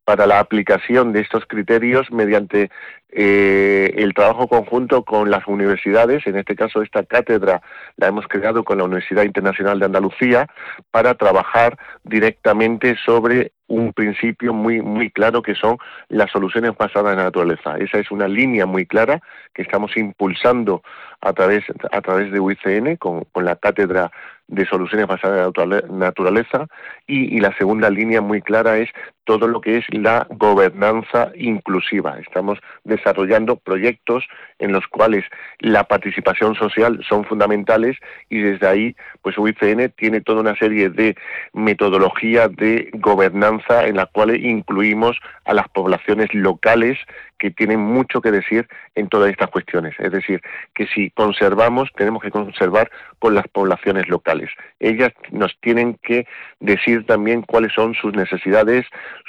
para 0.04 0.26
la 0.26 0.38
aplicación 0.38 1.12
de 1.12 1.20
estos 1.20 1.44
criterios 1.46 2.10
mediante 2.10 2.70
eh, 3.10 3.94
el 3.96 4.12
trabajo 4.14 4.48
conjunto 4.48 5.04
con 5.04 5.30
las 5.30 5.46
universidades. 5.46 6.26
En 6.26 6.36
este 6.36 6.56
caso, 6.56 6.82
esta 6.82 7.04
cátedra 7.04 7.62
la 7.96 8.08
hemos 8.08 8.26
creado 8.26 8.64
con 8.64 8.78
la 8.78 8.84
Universidad 8.84 9.24
Internacional 9.24 9.78
de 9.78 9.86
Andalucía 9.86 10.46
para 10.90 11.14
trabajar 11.14 11.78
directamente 12.02 12.96
sobre 13.04 13.52
un 13.66 13.92
principio 13.92 14.52
muy 14.52 14.82
muy 14.82 15.10
claro 15.10 15.42
que 15.42 15.54
son 15.54 15.78
las 16.08 16.30
soluciones 16.30 16.76
basadas 16.76 17.12
en 17.12 17.18
la 17.18 17.24
naturaleza. 17.24 17.76
Esa 17.78 17.98
es 17.98 18.10
una 18.10 18.28
línea 18.28 18.66
muy 18.66 18.86
clara 18.86 19.20
que 19.54 19.62
estamos 19.62 19.96
impulsando 19.96 20.82
a 21.20 21.32
través 21.32 21.64
a 21.90 22.00
través 22.02 22.30
de 22.30 22.40
UICN 22.40 22.96
con, 22.96 23.24
con 23.32 23.44
la 23.44 23.56
cátedra 23.56 24.10
de 24.46 24.66
soluciones 24.66 25.06
basadas 25.06 25.50
en 25.56 25.70
la 25.70 25.80
naturaleza 25.88 26.66
y, 27.06 27.34
y 27.34 27.40
la 27.40 27.56
segunda 27.56 27.88
línea 27.88 28.20
muy 28.20 28.42
clara 28.42 28.76
es 28.76 28.90
todo 29.24 29.48
lo 29.48 29.62
que 29.62 29.78
es 29.78 29.84
la 29.88 30.26
gobernanza 30.28 31.32
inclusiva. 31.34 32.18
Estamos 32.18 32.58
desarrollando 32.84 33.56
proyectos 33.56 34.24
en 34.58 34.72
los 34.72 34.86
cuales 34.86 35.24
la 35.60 35.84
participación 35.84 36.54
social 36.56 37.00
son 37.08 37.24
fundamentales 37.24 37.96
y 38.28 38.40
desde 38.40 38.66
ahí 38.66 38.96
pues 39.22 39.38
UICN 39.38 39.90
tiene 39.96 40.20
toda 40.20 40.42
una 40.42 40.56
serie 40.56 40.90
de 40.90 41.16
metodología 41.54 42.48
de 42.48 42.90
gobernanza 42.92 43.53
en 43.68 43.96
la 43.96 44.06
cual 44.06 44.34
incluimos 44.36 45.18
a 45.44 45.54
las 45.54 45.68
poblaciones 45.68 46.32
locales 46.32 46.98
que 47.38 47.50
tienen 47.50 47.80
mucho 47.80 48.20
que 48.20 48.30
decir 48.30 48.68
en 48.94 49.08
todas 49.08 49.30
estas 49.30 49.50
cuestiones. 49.50 49.94
Es 49.98 50.12
decir, 50.12 50.40
que 50.74 50.86
si 50.86 51.10
conservamos, 51.10 51.90
tenemos 51.94 52.22
que 52.22 52.30
conservar 52.30 52.90
con 53.18 53.34
las 53.34 53.46
poblaciones 53.48 54.08
locales. 54.08 54.50
Ellas 54.80 55.12
nos 55.30 55.58
tienen 55.60 55.98
que 56.02 56.26
decir 56.60 57.04
también 57.06 57.42
cuáles 57.42 57.72
son 57.72 57.94
sus 57.94 58.14
necesidades, 58.14 58.86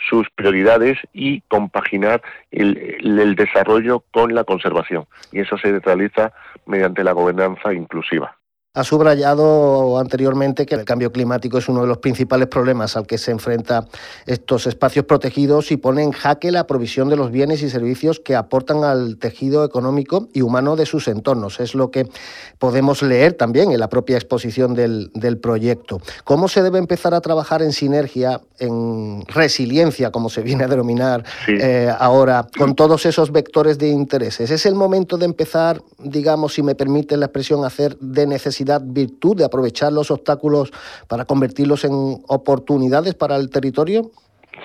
sus 0.09 0.29
prioridades 0.29 0.97
y 1.13 1.41
compaginar 1.41 2.21
el, 2.51 2.77
el 3.01 3.35
desarrollo 3.35 4.03
con 4.11 4.33
la 4.33 4.43
conservación. 4.43 5.05
Y 5.31 5.41
eso 5.41 5.57
se 5.57 5.79
realiza 5.79 6.31
mediante 6.65 7.03
la 7.03 7.11
gobernanza 7.11 7.73
inclusiva. 7.73 8.37
Ha 8.75 8.83
subrayado 8.83 9.97
anteriormente 9.97 10.65
que 10.65 10.75
el 10.75 10.83
cambio 10.83 11.13
climático 11.13 11.57
es 11.57 11.69
uno 11.69 11.81
de 11.81 11.87
los 11.87 11.99
principales 11.99 12.49
problemas 12.49 12.97
al 12.97 13.07
que 13.07 13.17
se 13.17 13.31
enfrenta 13.31 13.87
estos 14.25 14.67
espacios 14.67 15.05
protegidos 15.05 15.71
y 15.71 15.77
pone 15.77 16.03
en 16.03 16.11
jaque 16.11 16.51
la 16.51 16.67
provisión 16.67 17.07
de 17.07 17.15
los 17.15 17.31
bienes 17.31 17.63
y 17.63 17.69
servicios 17.69 18.19
que 18.19 18.35
aportan 18.35 18.83
al 18.83 19.17
tejido 19.17 19.63
económico 19.63 20.27
y 20.33 20.41
humano 20.41 20.75
de 20.75 20.85
sus 20.85 21.07
entornos. 21.07 21.61
Es 21.61 21.73
lo 21.73 21.89
que 21.89 22.09
podemos 22.59 23.01
leer 23.01 23.31
también 23.31 23.71
en 23.71 23.79
la 23.79 23.87
propia 23.87 24.17
exposición 24.17 24.73
del, 24.73 25.09
del 25.13 25.37
proyecto. 25.37 26.01
¿Cómo 26.25 26.49
se 26.49 26.61
debe 26.61 26.77
empezar 26.77 27.13
a 27.13 27.21
trabajar 27.21 27.61
en 27.61 27.71
sinergia, 27.71 28.41
en 28.59 29.23
resiliencia, 29.27 30.11
como 30.11 30.29
se 30.29 30.41
viene 30.41 30.65
a 30.65 30.67
denominar 30.67 31.23
sí. 31.45 31.53
eh, 31.61 31.89
ahora, 31.97 32.45
con 32.57 32.75
todos 32.75 33.05
esos 33.05 33.31
vectores 33.31 33.77
de 33.77 33.87
intereses? 33.87 34.51
¿Es 34.51 34.65
el 34.65 34.75
momento 34.75 35.17
de 35.17 35.23
empezar, 35.25 35.81
digamos, 35.97 36.55
si 36.55 36.61
me 36.61 36.75
permite 36.75 37.15
la 37.15 37.27
expresión, 37.27 37.63
hacer 37.63 37.97
de 37.99 38.27
necesidad 38.27 38.64
virtud 38.79 39.37
de 39.37 39.45
aprovechar 39.45 39.93
los 39.93 40.11
obstáculos 40.11 40.71
para 41.07 41.25
convertirlos 41.25 41.83
en 41.85 41.93
oportunidades 42.27 43.13
para 43.15 43.35
el 43.35 43.49
territorio? 43.49 44.11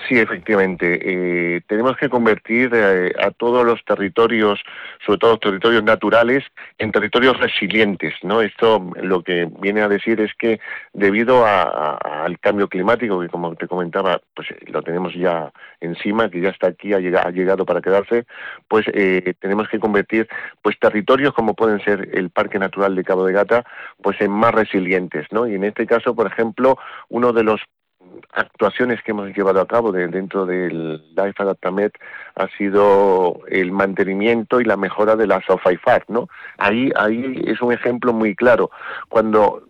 Sí, 0.07 0.17
efectivamente. 0.17 0.99
Eh, 1.03 1.61
tenemos 1.67 1.97
que 1.97 2.09
convertir 2.09 2.71
eh, 2.73 3.13
a 3.19 3.31
todos 3.31 3.65
los 3.65 3.83
territorios, 3.85 4.59
sobre 5.05 5.19
todo 5.19 5.31
los 5.31 5.39
territorios 5.39 5.83
naturales, 5.83 6.43
en 6.77 6.91
territorios 6.91 7.37
resilientes. 7.39 8.13
¿no? 8.23 8.41
Esto 8.41 8.91
lo 9.01 9.21
que 9.21 9.49
viene 9.59 9.81
a 9.81 9.87
decir 9.87 10.19
es 10.21 10.31
que 10.35 10.59
debido 10.93 11.45
a, 11.45 11.97
al 12.23 12.39
cambio 12.39 12.67
climático, 12.67 13.19
que 13.19 13.29
como 13.29 13.55
te 13.55 13.67
comentaba, 13.67 14.21
pues 14.33 14.47
lo 14.67 14.81
tenemos 14.81 15.13
ya 15.13 15.51
encima, 15.81 16.29
que 16.29 16.41
ya 16.41 16.49
está 16.49 16.67
aquí, 16.67 16.93
ha 16.93 16.99
llegado, 16.99 17.27
ha 17.27 17.31
llegado 17.31 17.65
para 17.65 17.81
quedarse, 17.81 18.25
pues 18.67 18.85
eh, 18.93 19.33
tenemos 19.39 19.67
que 19.67 19.79
convertir 19.79 20.27
pues 20.61 20.79
territorios 20.79 21.33
como 21.33 21.53
pueden 21.53 21.79
ser 21.83 22.09
el 22.13 22.29
Parque 22.29 22.59
Natural 22.59 22.95
de 22.95 23.03
Cabo 23.03 23.25
de 23.25 23.33
Gata, 23.33 23.65
pues 24.01 24.19
en 24.21 24.31
más 24.31 24.53
resilientes. 24.53 25.27
¿no? 25.31 25.47
Y 25.47 25.55
en 25.55 25.65
este 25.65 25.85
caso, 25.85 26.15
por 26.15 26.27
ejemplo, 26.27 26.77
uno 27.09 27.33
de 27.33 27.43
los 27.43 27.61
actuaciones 28.33 29.01
que 29.03 29.11
hemos 29.11 29.35
llevado 29.35 29.61
a 29.61 29.67
cabo 29.67 29.91
de, 29.91 30.07
dentro 30.07 30.45
del 30.45 30.97
Life 31.15 31.35
Adaptamet 31.37 31.93
ha 32.35 32.47
sido 32.57 33.41
el 33.47 33.71
mantenimiento 33.71 34.61
y 34.61 34.65
la 34.65 34.77
mejora 34.77 35.15
de 35.15 35.27
la 35.27 35.41
SOFAIFAR, 35.41 36.05
¿no? 36.07 36.29
Ahí, 36.57 36.91
ahí 36.95 37.41
es 37.45 37.61
un 37.61 37.73
ejemplo 37.73 38.13
muy 38.13 38.35
claro. 38.35 38.71
Cuando 39.09 39.63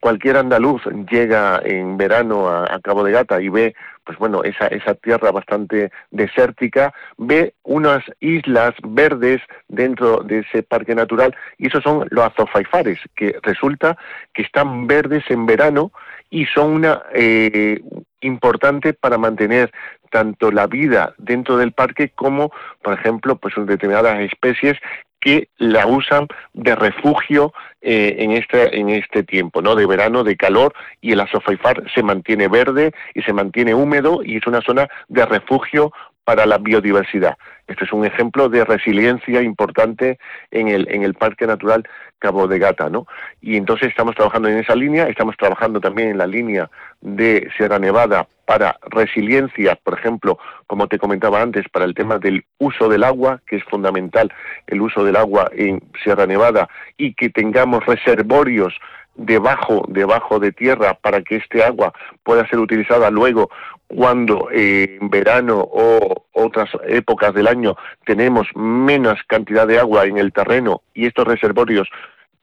cualquier 0.00 0.36
andaluz 0.36 0.82
llega 1.10 1.60
en 1.64 1.96
verano 1.96 2.48
a, 2.48 2.74
a, 2.74 2.80
Cabo 2.80 3.04
de 3.04 3.12
Gata 3.12 3.40
y 3.40 3.48
ve, 3.48 3.74
pues 4.04 4.18
bueno, 4.18 4.42
esa, 4.42 4.66
esa 4.66 4.94
tierra 4.94 5.30
bastante 5.30 5.90
desértica, 6.10 6.92
ve 7.16 7.54
unas 7.62 8.02
islas 8.20 8.74
verdes 8.82 9.40
dentro 9.68 10.18
de 10.18 10.40
ese 10.40 10.62
parque 10.62 10.94
natural 10.94 11.34
y 11.56 11.68
esos 11.68 11.82
son 11.82 12.06
los 12.10 12.24
azofaifares, 12.26 12.98
que 13.14 13.38
resulta 13.42 13.96
que 14.34 14.42
están 14.42 14.86
verdes 14.86 15.24
en 15.28 15.46
verano 15.46 15.92
y 16.30 16.46
son 16.46 16.72
una 16.72 17.02
eh, 17.14 17.80
importante 18.20 18.92
para 18.94 19.18
mantener 19.18 19.72
tanto 20.10 20.50
la 20.50 20.66
vida 20.66 21.14
dentro 21.18 21.56
del 21.56 21.72
parque 21.72 22.10
como, 22.10 22.52
por 22.82 22.94
ejemplo, 22.94 23.36
pues 23.36 23.54
determinadas 23.56 24.20
especies 24.20 24.78
que 25.20 25.48
la 25.56 25.86
usan 25.86 26.28
de 26.52 26.76
refugio 26.76 27.52
eh, 27.80 28.16
en 28.18 28.32
este 28.32 28.78
en 28.78 28.90
este 28.90 29.22
tiempo, 29.22 29.62
¿no? 29.62 29.74
De 29.74 29.86
verano, 29.86 30.22
de 30.22 30.36
calor 30.36 30.74
y 31.00 31.12
el 31.12 31.20
azofaifar 31.20 31.82
se 31.94 32.02
mantiene 32.02 32.46
verde 32.46 32.92
y 33.14 33.22
se 33.22 33.32
mantiene 33.32 33.74
húmedo 33.74 34.20
y 34.22 34.36
es 34.36 34.46
una 34.46 34.60
zona 34.60 34.86
de 35.08 35.24
refugio 35.24 35.92
para 36.24 36.46
la 36.46 36.58
biodiversidad. 36.58 37.36
Este 37.66 37.84
es 37.84 37.92
un 37.92 38.04
ejemplo 38.04 38.48
de 38.48 38.64
resiliencia 38.64 39.42
importante 39.42 40.18
en 40.50 40.68
el, 40.68 40.86
en 40.90 41.02
el 41.02 41.14
Parque 41.14 41.46
Natural 41.46 41.86
Cabo 42.18 42.46
de 42.46 42.58
Gata, 42.58 42.88
¿no? 42.88 43.06
Y 43.40 43.56
entonces 43.56 43.88
estamos 43.88 44.14
trabajando 44.14 44.48
en 44.48 44.58
esa 44.58 44.74
línea, 44.74 45.08
estamos 45.08 45.36
trabajando 45.36 45.80
también 45.80 46.08
en 46.08 46.18
la 46.18 46.26
línea 46.26 46.70
de 47.00 47.48
Sierra 47.56 47.78
Nevada 47.78 48.26
para 48.46 48.76
resiliencia, 48.90 49.76
por 49.82 49.98
ejemplo, 49.98 50.38
como 50.66 50.86
te 50.88 50.98
comentaba 50.98 51.40
antes, 51.40 51.68
para 51.70 51.84
el 51.84 51.94
tema 51.94 52.18
del 52.18 52.44
uso 52.58 52.88
del 52.88 53.04
agua, 53.04 53.40
que 53.46 53.56
es 53.56 53.64
fundamental 53.64 54.32
el 54.66 54.80
uso 54.80 55.04
del 55.04 55.16
agua 55.16 55.50
en 55.52 55.82
Sierra 56.02 56.26
Nevada, 56.26 56.68
y 56.96 57.14
que 57.14 57.30
tengamos 57.30 57.84
reservorios 57.86 58.74
debajo, 59.14 59.84
debajo 59.88 60.38
de 60.38 60.52
tierra 60.52 60.94
para 60.94 61.22
que 61.22 61.36
este 61.36 61.62
agua 61.62 61.92
pueda 62.22 62.46
ser 62.48 62.58
utilizada 62.58 63.10
luego 63.10 63.50
cuando 63.88 64.48
eh, 64.52 64.98
en 65.00 65.08
verano 65.10 65.60
o 65.60 66.26
otras 66.32 66.70
épocas 66.86 67.34
del 67.34 67.46
año 67.46 67.76
tenemos 68.04 68.48
menos 68.54 69.18
cantidad 69.26 69.66
de 69.66 69.78
agua 69.78 70.04
en 70.04 70.18
el 70.18 70.32
terreno 70.32 70.82
y 70.94 71.06
estos 71.06 71.26
reservorios 71.26 71.88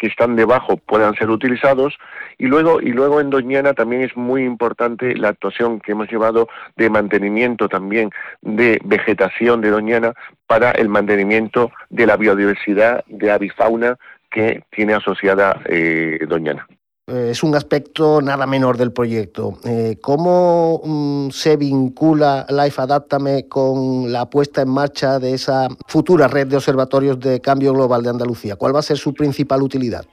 que 0.01 0.07
están 0.07 0.35
debajo 0.35 0.77
puedan 0.77 1.13
ser 1.13 1.29
utilizados 1.29 1.95
y 2.39 2.47
luego 2.47 2.81
y 2.81 2.91
luego 2.91 3.21
en 3.21 3.29
Doñana 3.29 3.73
también 3.73 4.01
es 4.01 4.17
muy 4.17 4.43
importante 4.43 5.15
la 5.15 5.29
actuación 5.29 5.79
que 5.79 5.91
hemos 5.91 6.09
llevado 6.09 6.47
de 6.75 6.89
mantenimiento 6.89 7.69
también 7.69 8.09
de 8.41 8.81
vegetación 8.83 9.61
de 9.61 9.69
Doñana 9.69 10.13
para 10.47 10.71
el 10.71 10.89
mantenimiento 10.89 11.71
de 11.91 12.07
la 12.07 12.17
biodiversidad 12.17 13.03
de 13.07 13.29
avifauna 13.29 13.97
que 14.31 14.63
tiene 14.71 14.95
asociada 14.95 15.61
eh, 15.65 16.17
Doñana. 16.27 16.65
Eh, 17.11 17.31
es 17.31 17.43
un 17.43 17.53
aspecto 17.55 18.21
nada 18.21 18.47
menor 18.47 18.77
del 18.77 18.93
proyecto. 18.93 19.57
Eh, 19.65 19.97
¿Cómo 20.01 20.81
mm, 20.83 21.29
se 21.31 21.57
vincula 21.57 22.45
Life 22.49 22.81
Adaptame 22.81 23.49
con 23.49 24.11
la 24.11 24.29
puesta 24.29 24.61
en 24.61 24.69
marcha 24.69 25.19
de 25.19 25.33
esa 25.33 25.67
futura 25.87 26.29
red 26.29 26.47
de 26.47 26.55
observatorios 26.55 27.19
de 27.19 27.41
cambio 27.41 27.73
global 27.73 28.01
de 28.01 28.11
Andalucía? 28.11 28.55
¿Cuál 28.55 28.73
va 28.73 28.79
a 28.79 28.83
ser 28.83 28.97
su 28.97 29.13
principal 29.13 29.61
utilidad? 29.61 30.05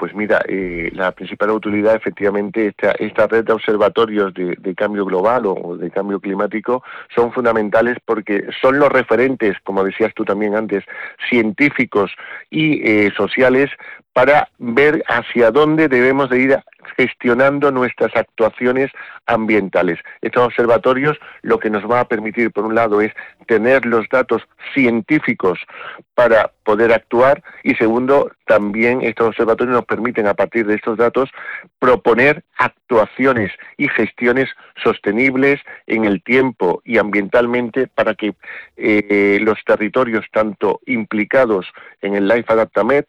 Pues 0.00 0.14
mira, 0.14 0.40
eh, 0.48 0.90
la 0.94 1.12
principal 1.12 1.50
utilidad 1.50 1.94
efectivamente, 1.94 2.68
esta, 2.68 2.92
esta 2.92 3.26
red 3.26 3.44
de 3.44 3.52
observatorios 3.52 4.32
de, 4.32 4.74
cambio 4.74 5.04
global 5.04 5.42
o, 5.44 5.76
de 5.76 5.90
cambio 5.90 6.18
climático 6.18 6.82
son 7.14 7.30
fundamentales 7.32 7.98
porque 8.06 8.46
son 8.62 8.78
los 8.78 8.88
referentes, 8.88 9.58
como 9.62 9.84
decías 9.84 10.14
tú 10.14 10.24
también 10.24 10.56
antes, 10.56 10.84
científicos 11.28 12.12
y 12.48 12.80
eh, 12.82 13.12
sociales 13.14 13.68
para 14.14 14.48
ver 14.56 15.04
hacia 15.06 15.50
dónde 15.50 15.86
debemos 15.86 16.30
de 16.30 16.38
ir 16.40 16.58
gestionando 17.00 17.70
nuestras 17.72 18.14
actuaciones 18.14 18.90
ambientales. 19.24 19.98
Estos 20.20 20.44
observatorios 20.44 21.16
lo 21.40 21.58
que 21.58 21.70
nos 21.70 21.90
va 21.90 22.00
a 22.00 22.08
permitir, 22.08 22.50
por 22.50 22.66
un 22.66 22.74
lado, 22.74 23.00
es 23.00 23.12
tener 23.46 23.86
los 23.86 24.06
datos 24.10 24.42
científicos 24.74 25.58
para 26.14 26.52
poder 26.62 26.92
actuar 26.92 27.42
y 27.62 27.74
segundo, 27.76 28.30
también 28.46 29.00
estos 29.00 29.28
observatorios 29.28 29.76
nos 29.76 29.86
permiten, 29.86 30.26
a 30.26 30.34
partir 30.34 30.66
de 30.66 30.74
estos 30.74 30.98
datos, 30.98 31.30
proponer 31.78 32.44
actuaciones 32.58 33.50
y 33.78 33.88
gestiones 33.88 34.50
sostenibles 34.82 35.60
en 35.86 36.04
el 36.04 36.22
tiempo 36.22 36.82
y 36.84 36.98
ambientalmente 36.98 37.86
para 37.86 38.14
que 38.14 38.34
eh, 38.76 39.38
los 39.40 39.58
territorios 39.64 40.26
tanto 40.32 40.80
implicados 40.84 41.66
en 42.02 42.14
el 42.14 42.28
Life 42.28 42.52
Adaptamet 42.52 43.06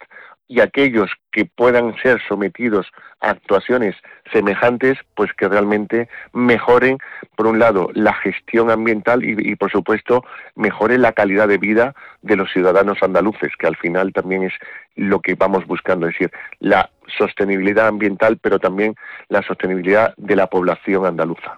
y 0.52 0.60
aquellos 0.60 1.10
que 1.32 1.46
puedan 1.46 1.96
ser 2.02 2.20
sometidos 2.28 2.86
a 3.20 3.30
actuaciones 3.30 3.96
semejantes, 4.30 4.98
pues 5.14 5.32
que 5.34 5.48
realmente 5.48 6.08
mejoren, 6.32 6.98
por 7.36 7.46
un 7.46 7.58
lado, 7.58 7.90
la 7.94 8.14
gestión 8.14 8.70
ambiental 8.70 9.24
y, 9.24 9.56
por 9.56 9.70
supuesto, 9.70 10.24
mejore 10.54 10.98
la 10.98 11.12
calidad 11.12 11.48
de 11.48 11.58
vida 11.58 11.94
de 12.22 12.36
los 12.36 12.50
ciudadanos 12.52 12.98
andaluces, 13.02 13.52
que 13.58 13.66
al 13.66 13.76
final 13.76 14.12
también 14.12 14.44
es 14.44 14.52
lo 14.94 15.20
que 15.20 15.34
vamos 15.34 15.66
buscando, 15.66 16.06
es 16.06 16.14
decir, 16.14 16.30
la 16.60 16.90
sostenibilidad 17.18 17.88
ambiental, 17.88 18.38
pero 18.38 18.58
también 18.58 18.94
la 19.28 19.42
sostenibilidad 19.42 20.14
de 20.16 20.36
la 20.36 20.46
población 20.46 21.04
andaluza. 21.04 21.56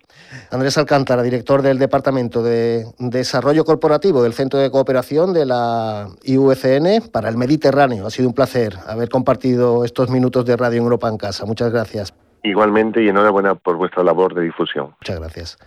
Andrés 0.51 0.79
Alcántara, 0.79 1.23
director 1.23 1.61
del 1.63 1.79
Departamento 1.79 2.43
de 2.43 2.85
Desarrollo 2.99 3.65
Corporativo 3.65 4.23
del 4.23 4.33
Centro 4.33 4.59
de 4.59 4.71
Cooperación 4.71 5.33
de 5.33 5.47
la 5.47 6.09
IUCN 6.23 7.11
para 7.13 7.29
el 7.29 7.37
Mediterráneo. 7.37 8.07
Ha 8.07 8.11
sido 8.11 8.29
un 8.29 8.35
placer 8.35 8.75
haber 8.87 9.09
compartido 9.09 9.85
estos 9.85 10.11
minutos 10.11 10.47
de 10.47 10.57
Radio 10.57 10.83
Europa 10.83 11.09
en 11.09 11.19
casa. 11.19 11.45
Muchas 11.45 11.73
gracias. 11.73 12.15
Igualmente 12.45 13.03
y 13.03 13.09
enhorabuena 13.09 13.55
por 13.55 13.77
vuestra 13.77 14.05
labor 14.05 14.35
de 14.35 14.43
difusión. 14.43 14.95
Muchas 15.01 15.19
gracias. 15.19 15.59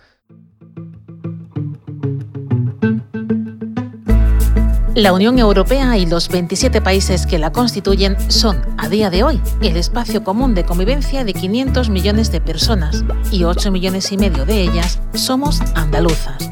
La 4.94 5.12
Unión 5.12 5.38
Europea 5.38 5.96
y 5.96 6.06
los 6.06 6.28
27 6.28 6.80
países 6.80 7.26
que 7.26 7.38
la 7.38 7.52
constituyen 7.52 8.18
son, 8.30 8.60
a 8.78 8.88
día 8.88 9.10
de 9.10 9.22
hoy, 9.22 9.40
el 9.60 9.76
espacio 9.76 10.24
común 10.24 10.56
de 10.56 10.64
convivencia 10.64 11.24
de 11.24 11.34
500 11.34 11.88
millones 11.88 12.32
de 12.32 12.40
personas 12.40 13.04
y 13.30 13.44
8 13.44 13.70
millones 13.70 14.10
y 14.10 14.18
medio 14.18 14.44
de 14.44 14.60
ellas 14.60 15.00
somos 15.14 15.60
andaluzas. 15.76 16.50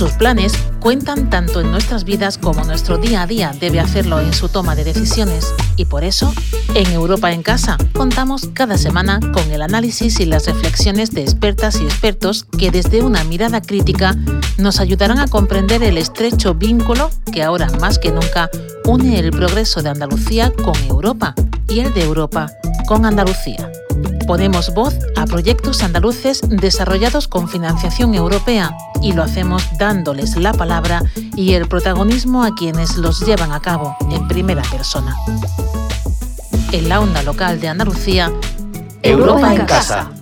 Sus 0.00 0.12
planes 0.12 0.54
cuentan 0.80 1.28
tanto 1.28 1.60
en 1.60 1.70
nuestras 1.70 2.04
vidas 2.04 2.38
como 2.38 2.64
nuestro 2.64 2.96
día 2.96 3.20
a 3.20 3.26
día 3.26 3.52
debe 3.60 3.80
hacerlo 3.80 4.18
en 4.18 4.32
su 4.32 4.48
toma 4.48 4.74
de 4.74 4.82
decisiones 4.82 5.54
y 5.76 5.84
por 5.84 6.04
eso, 6.04 6.32
en 6.74 6.90
Europa 6.92 7.32
en 7.32 7.42
Casa, 7.42 7.76
contamos 7.92 8.48
cada 8.54 8.78
semana 8.78 9.20
con 9.34 9.50
el 9.50 9.60
análisis 9.60 10.18
y 10.18 10.24
las 10.24 10.46
reflexiones 10.46 11.10
de 11.10 11.20
expertas 11.20 11.82
y 11.82 11.84
expertos 11.84 12.44
que 12.44 12.70
desde 12.70 13.02
una 13.02 13.24
mirada 13.24 13.60
crítica 13.60 14.16
nos 14.56 14.80
ayudarán 14.80 15.18
a 15.18 15.28
comprender 15.28 15.82
el 15.82 15.98
estrecho 15.98 16.54
vínculo 16.54 17.10
que 17.30 17.42
ahora 17.42 17.68
más 17.78 17.98
que 17.98 18.10
nunca 18.10 18.48
une 18.86 19.18
el 19.18 19.32
progreso 19.32 19.82
de 19.82 19.90
Andalucía 19.90 20.50
con 20.64 20.82
Europa 20.88 21.34
y 21.68 21.80
el 21.80 21.92
de 21.92 22.04
Europa 22.04 22.50
con 22.86 23.04
Andalucía. 23.04 23.70
Ponemos 24.30 24.72
voz 24.72 24.96
a 25.16 25.26
proyectos 25.26 25.82
andaluces 25.82 26.40
desarrollados 26.48 27.26
con 27.26 27.48
financiación 27.48 28.14
europea 28.14 28.70
y 29.02 29.12
lo 29.12 29.24
hacemos 29.24 29.64
dándoles 29.76 30.36
la 30.36 30.52
palabra 30.52 31.02
y 31.34 31.54
el 31.54 31.66
protagonismo 31.66 32.44
a 32.44 32.54
quienes 32.54 32.96
los 32.96 33.26
llevan 33.26 33.50
a 33.50 33.58
cabo 33.58 33.96
en 34.08 34.28
primera 34.28 34.62
persona. 34.70 35.16
En 36.70 36.88
la 36.88 37.00
onda 37.00 37.24
local 37.24 37.58
de 37.58 37.70
Andalucía, 37.70 38.30
Europa, 39.02 39.52
en 39.52 39.66
casa. 39.66 40.12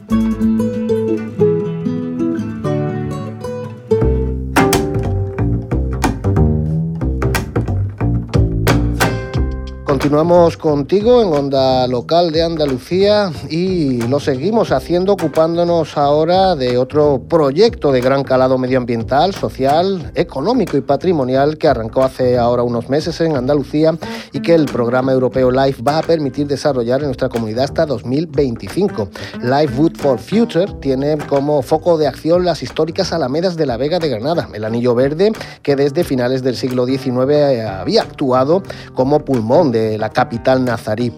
Continuamos 10.09 10.57
contigo 10.57 11.21
en 11.21 11.29
Onda 11.35 11.87
Local 11.87 12.33
de 12.33 12.43
Andalucía 12.43 13.31
y 13.51 14.01
lo 14.09 14.21
seguimos 14.21 14.73
haciendo 14.73 15.13
ocupándonos 15.13 15.99
ahora 15.99 16.57
de 16.57 16.79
otro 16.79 17.21
proyecto 17.29 17.93
de 17.93 18.01
gran 18.01 18.25
calado 18.25 18.57
medioambiental, 18.57 19.35
social, 19.35 20.11
económico 20.15 20.79
y 20.79 20.81
patrimonial 20.81 21.59
que 21.59 21.69
arrancó 21.69 22.05
hace 22.05 22.39
ahora 22.39 22.63
unos 22.63 22.89
meses 22.89 23.21
en 23.21 23.37
Andalucía 23.37 23.99
y 24.33 24.41
que 24.41 24.55
el 24.55 24.65
programa 24.65 25.13
europeo 25.13 25.51
LIFE 25.51 25.83
va 25.83 25.99
a 25.99 26.03
permitir 26.03 26.47
desarrollar 26.47 27.01
en 27.01 27.09
nuestra 27.09 27.29
comunidad 27.29 27.65
hasta 27.65 27.85
2025. 27.85 29.11
LIFE 29.43 29.75
Wood 29.79 29.97
for 29.99 30.19
Future 30.19 30.73
tiene 30.81 31.19
como 31.19 31.61
foco 31.61 31.99
de 31.99 32.07
acción 32.07 32.47
las 32.47 32.63
históricas 32.63 33.13
alamedas 33.13 33.59
de 33.59 33.67
la 33.67 33.77
Vega 33.77 33.99
de 33.99 34.09
Granada, 34.09 34.49
el 34.55 34.65
anillo 34.65 34.95
verde 34.95 35.33
que 35.63 35.77
desde 35.77 36.03
finales 36.03 36.43
del 36.43 36.57
siglo 36.57 36.87
XIX 36.87 37.67
había 37.69 38.01
actuado 38.01 38.63
como 38.95 39.23
pulmón 39.23 39.71
de 39.71 39.98
la 39.99 40.11
capital 40.11 40.65
nazarí. 40.65 41.13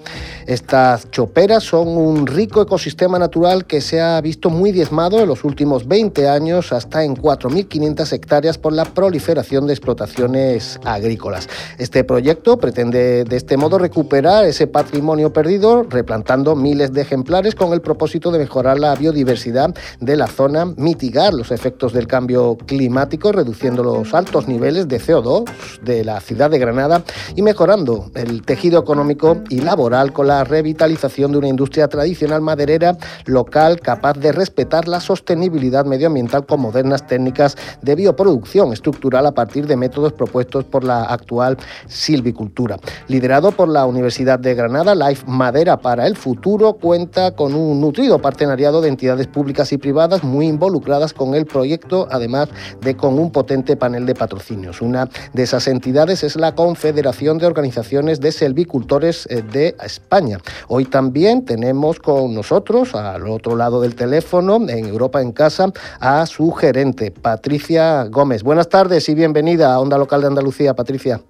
Estas 0.50 1.08
choperas 1.12 1.62
son 1.62 1.86
un 1.86 2.26
rico 2.26 2.60
ecosistema 2.60 3.20
natural 3.20 3.66
que 3.66 3.80
se 3.80 4.00
ha 4.00 4.20
visto 4.20 4.50
muy 4.50 4.72
diezmado 4.72 5.20
en 5.20 5.28
los 5.28 5.44
últimos 5.44 5.86
20 5.86 6.28
años, 6.28 6.72
hasta 6.72 7.04
en 7.04 7.14
4.500 7.14 8.12
hectáreas 8.12 8.58
por 8.58 8.72
la 8.72 8.84
proliferación 8.84 9.68
de 9.68 9.74
explotaciones 9.74 10.80
agrícolas. 10.84 11.48
Este 11.78 12.02
proyecto 12.02 12.58
pretende 12.58 13.22
de 13.22 13.36
este 13.36 13.56
modo 13.56 13.78
recuperar 13.78 14.44
ese 14.44 14.66
patrimonio 14.66 15.32
perdido, 15.32 15.84
replantando 15.88 16.56
miles 16.56 16.92
de 16.92 17.02
ejemplares 17.02 17.54
con 17.54 17.72
el 17.72 17.80
propósito 17.80 18.32
de 18.32 18.40
mejorar 18.40 18.80
la 18.80 18.96
biodiversidad 18.96 19.72
de 20.00 20.16
la 20.16 20.26
zona, 20.26 20.64
mitigar 20.64 21.32
los 21.32 21.52
efectos 21.52 21.92
del 21.92 22.08
cambio 22.08 22.58
climático, 22.66 23.30
reduciendo 23.30 23.84
los 23.84 24.12
altos 24.14 24.48
niveles 24.48 24.88
de 24.88 25.00
CO2 25.00 25.44
de 25.82 26.04
la 26.04 26.20
ciudad 26.20 26.50
de 26.50 26.58
Granada 26.58 27.04
y 27.36 27.42
mejorando 27.42 28.10
el 28.16 28.42
tejido 28.42 28.80
económico 28.80 29.36
y 29.48 29.60
laboral 29.60 30.12
con 30.12 30.26
la 30.26 30.39
la 30.40 30.44
revitalización 30.44 31.32
de 31.32 31.38
una 31.38 31.48
industria 31.48 31.86
tradicional 31.88 32.40
maderera 32.40 32.96
local 33.26 33.78
capaz 33.78 34.14
de 34.14 34.32
respetar 34.32 34.88
la 34.88 34.98
sostenibilidad 35.00 35.84
medioambiental 35.84 36.46
con 36.46 36.60
modernas 36.60 37.06
técnicas 37.06 37.58
de 37.82 37.94
bioproducción 37.94 38.72
estructural 38.72 39.26
a 39.26 39.32
partir 39.32 39.66
de 39.66 39.76
métodos 39.76 40.14
propuestos 40.14 40.64
por 40.64 40.82
la 40.82 41.02
actual 41.02 41.58
silvicultura. 41.86 42.78
Liderado 43.08 43.52
por 43.52 43.68
la 43.68 43.84
Universidad 43.84 44.38
de 44.38 44.54
Granada, 44.54 44.94
Life 44.94 45.24
Madera 45.26 45.76
para 45.76 46.06
el 46.06 46.16
Futuro 46.16 46.72
cuenta 46.74 47.32
con 47.32 47.54
un 47.54 47.78
nutrido 47.78 48.22
partenariado 48.22 48.80
de 48.80 48.88
entidades 48.88 49.26
públicas 49.26 49.72
y 49.74 49.78
privadas 49.78 50.24
muy 50.24 50.46
involucradas 50.46 51.12
con 51.12 51.34
el 51.34 51.44
proyecto, 51.44 52.08
además 52.10 52.48
de 52.80 52.96
con 52.96 53.18
un 53.18 53.30
potente 53.30 53.76
panel 53.76 54.06
de 54.06 54.14
patrocinios. 54.14 54.80
Una 54.80 55.06
de 55.34 55.42
esas 55.42 55.68
entidades 55.68 56.24
es 56.24 56.36
la 56.36 56.54
Confederación 56.54 57.36
de 57.36 57.46
Organizaciones 57.46 58.20
de 58.20 58.32
Selvicultores 58.32 59.26
eh, 59.28 59.42
de 59.42 59.76
España. 59.84 60.29
Hoy 60.68 60.84
también 60.84 61.44
tenemos 61.44 61.98
con 61.98 62.34
nosotros, 62.34 62.94
al 62.94 63.28
otro 63.28 63.56
lado 63.56 63.80
del 63.80 63.94
teléfono, 63.94 64.56
en 64.68 64.86
Europa 64.86 65.20
en 65.22 65.32
Casa, 65.32 65.72
a 65.98 66.26
su 66.26 66.50
gerente, 66.52 67.10
Patricia 67.10 68.04
Gómez. 68.04 68.42
Buenas 68.42 68.68
tardes 68.68 69.08
y 69.08 69.14
bienvenida 69.14 69.72
a 69.72 69.80
Onda 69.80 69.98
Local 69.98 70.20
de 70.20 70.26
Andalucía, 70.28 70.74
Patricia. 70.74 71.20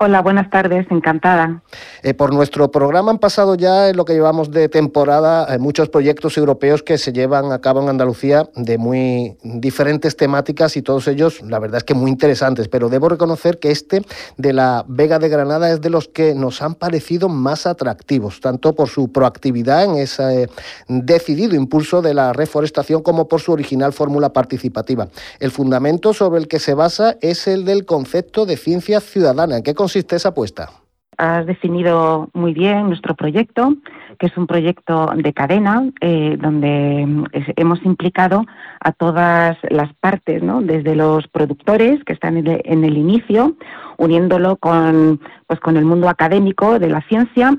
Hola, 0.00 0.22
buenas 0.22 0.48
tardes, 0.48 0.86
encantada. 0.90 1.60
Eh, 2.04 2.14
por 2.14 2.32
nuestro 2.32 2.70
programa 2.70 3.10
han 3.10 3.18
pasado 3.18 3.56
ya 3.56 3.88
en 3.88 3.96
lo 3.96 4.04
que 4.04 4.12
llevamos 4.12 4.52
de 4.52 4.68
temporada 4.68 5.52
eh, 5.52 5.58
muchos 5.58 5.88
proyectos 5.88 6.38
europeos 6.38 6.84
que 6.84 6.98
se 6.98 7.12
llevan 7.12 7.50
a 7.50 7.60
cabo 7.60 7.82
en 7.82 7.88
Andalucía 7.88 8.48
de 8.54 8.78
muy 8.78 9.36
diferentes 9.42 10.16
temáticas 10.16 10.76
y 10.76 10.82
todos 10.82 11.08
ellos, 11.08 11.42
la 11.42 11.58
verdad 11.58 11.78
es 11.78 11.84
que 11.84 11.94
muy 11.94 12.12
interesantes, 12.12 12.68
pero 12.68 12.88
debo 12.88 13.08
reconocer 13.08 13.58
que 13.58 13.72
este 13.72 14.02
de 14.36 14.52
la 14.52 14.84
Vega 14.86 15.18
de 15.18 15.28
Granada 15.28 15.68
es 15.72 15.80
de 15.80 15.90
los 15.90 16.06
que 16.06 16.32
nos 16.32 16.62
han 16.62 16.76
parecido 16.76 17.28
más 17.28 17.66
atractivos, 17.66 18.40
tanto 18.40 18.76
por 18.76 18.88
su 18.88 19.10
proactividad 19.10 19.82
en 19.82 19.96
ese 19.96 20.48
decidido 20.86 21.56
impulso 21.56 22.02
de 22.02 22.14
la 22.14 22.32
reforestación 22.32 23.02
como 23.02 23.26
por 23.26 23.40
su 23.40 23.50
original 23.50 23.92
fórmula 23.92 24.32
participativa. 24.32 25.08
El 25.40 25.50
fundamento 25.50 26.14
sobre 26.14 26.38
el 26.38 26.46
que 26.46 26.60
se 26.60 26.74
basa 26.74 27.16
es 27.20 27.48
el 27.48 27.64
del 27.64 27.84
concepto 27.84 28.46
de 28.46 28.56
ciencia 28.56 29.00
ciudadana. 29.00 29.56
¿En 29.56 29.64
consiste 29.88 30.16
esa 30.16 30.28
apuesta? 30.28 30.70
Has 31.16 31.46
definido 31.46 32.28
muy 32.34 32.52
bien 32.52 32.88
nuestro 32.88 33.14
proyecto, 33.16 33.74
que 34.18 34.26
es 34.26 34.36
un 34.36 34.46
proyecto 34.46 35.10
de 35.16 35.32
cadena, 35.32 35.82
eh, 36.02 36.36
donde 36.38 37.06
mm, 37.06 37.24
hemos 37.56 37.82
implicado 37.86 38.44
a 38.80 38.92
todas 38.92 39.56
las 39.70 39.92
partes, 39.94 40.42
¿no? 40.42 40.60
desde 40.60 40.94
los 40.94 41.26
productores 41.28 42.04
que 42.04 42.12
están 42.12 42.36
en 42.36 42.46
el, 42.46 42.60
en 42.64 42.84
el 42.84 42.98
inicio, 42.98 43.56
uniéndolo 43.96 44.56
con, 44.56 45.20
pues, 45.46 45.58
con 45.58 45.78
el 45.78 45.86
mundo 45.86 46.10
académico 46.10 46.78
de 46.78 46.90
la 46.90 47.00
ciencia 47.08 47.56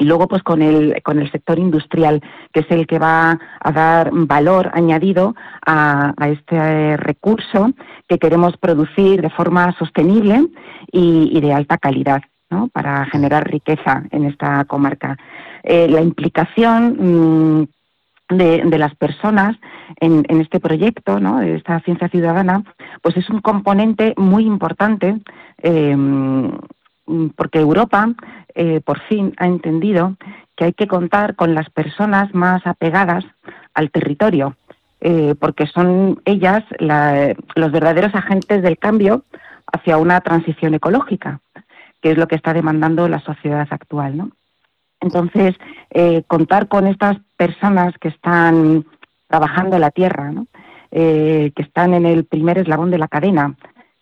y 0.00 0.04
luego 0.04 0.26
pues 0.26 0.42
con 0.42 0.62
el 0.62 1.00
con 1.02 1.20
el 1.20 1.30
sector 1.30 1.58
industrial 1.58 2.22
que 2.52 2.60
es 2.60 2.70
el 2.70 2.86
que 2.86 2.98
va 2.98 3.38
a 3.60 3.72
dar 3.72 4.10
valor 4.12 4.70
añadido 4.72 5.36
a, 5.64 6.14
este 6.26 6.96
recurso 6.96 7.70
que 8.08 8.18
queremos 8.18 8.56
producir 8.56 9.20
de 9.20 9.30
forma 9.30 9.72
sostenible 9.78 10.48
y, 10.90 11.38
de 11.40 11.52
alta 11.52 11.76
calidad 11.76 12.22
¿no? 12.48 12.68
para 12.68 13.04
generar 13.06 13.48
riqueza 13.48 14.04
en 14.10 14.24
esta 14.24 14.64
comarca 14.64 15.16
eh, 15.62 15.86
la 15.88 16.00
implicación 16.00 17.58
mm, 18.30 18.36
de, 18.36 18.78
las 18.78 18.94
personas 18.94 19.56
en, 20.00 20.24
este 20.40 20.60
proyecto, 20.60 21.18
¿no? 21.18 21.40
de 21.40 21.56
esta 21.56 21.80
ciencia 21.80 22.08
ciudadana, 22.08 22.62
pues 23.02 23.16
es 23.16 23.28
un 23.28 23.40
componente 23.40 24.14
muy 24.16 24.44
importante 24.44 25.20
eh, 25.62 25.96
porque 27.36 27.58
Europa 27.58 28.14
eh, 28.54 28.80
por 28.80 29.00
fin 29.00 29.34
ha 29.38 29.46
entendido 29.46 30.16
que 30.56 30.66
hay 30.66 30.72
que 30.72 30.86
contar 30.86 31.36
con 31.36 31.54
las 31.54 31.70
personas 31.70 32.34
más 32.34 32.66
apegadas 32.66 33.24
al 33.74 33.90
territorio, 33.90 34.56
eh, 35.00 35.34
porque 35.38 35.66
son 35.66 36.20
ellas 36.24 36.64
los 36.78 37.72
verdaderos 37.72 38.14
agentes 38.14 38.62
del 38.62 38.78
cambio 38.78 39.24
hacia 39.72 39.96
una 39.96 40.20
transición 40.20 40.74
ecológica, 40.74 41.40
que 42.02 42.12
es 42.12 42.18
lo 42.18 42.28
que 42.28 42.36
está 42.36 42.52
demandando 42.52 43.08
la 43.08 43.20
sociedad 43.20 43.66
actual. 43.70 44.30
Entonces, 45.00 45.54
eh, 45.90 46.22
contar 46.26 46.68
con 46.68 46.86
estas 46.86 47.16
personas 47.36 47.94
que 47.98 48.08
están 48.08 48.84
trabajando 49.28 49.78
la 49.78 49.90
tierra, 49.90 50.32
que 50.90 51.52
están 51.56 51.94
en 51.94 52.04
el 52.04 52.24
primer 52.24 52.58
eslabón 52.58 52.90
de 52.90 52.98
la 52.98 53.06
cadena, 53.06 53.54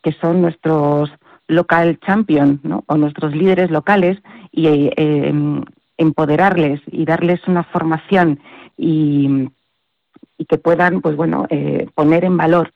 que 0.03 0.13
son 0.13 0.41
nuestros 0.41 1.11
local 1.49 1.99
champion 2.07 2.61
o 2.87 2.97
nuestros 2.97 3.35
líderes 3.35 3.71
locales 3.71 4.19
y 4.53 4.67
eh, 4.97 5.33
empoderarles 5.97 6.81
y 6.87 7.05
darles 7.05 7.41
una 7.49 7.65
formación 7.65 8.41
y, 8.77 9.51
que 10.49 10.57
puedan 10.57 11.01
pues 11.01 11.17
bueno 11.17 11.47
eh, 11.51 11.89
poner 11.95 12.25
en 12.25 12.37
valor 12.37 12.73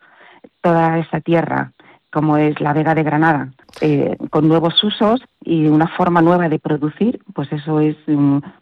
toda 0.61 0.99
esa 0.99 1.21
tierra 1.21 1.73
como 2.11 2.37
es 2.37 2.61
la 2.61 2.73
Vega 2.73 2.95
de 2.95 3.03
Granada 3.05 3.53
eh, 3.81 4.17
con 4.31 4.49
nuevos 4.49 4.83
usos 4.83 5.23
y 5.41 5.69
una 5.69 5.87
forma 5.87 6.21
nueva 6.21 6.49
de 6.49 6.59
producir 6.59 7.21
pues 7.33 7.51
eso 7.53 7.81
es 7.81 7.97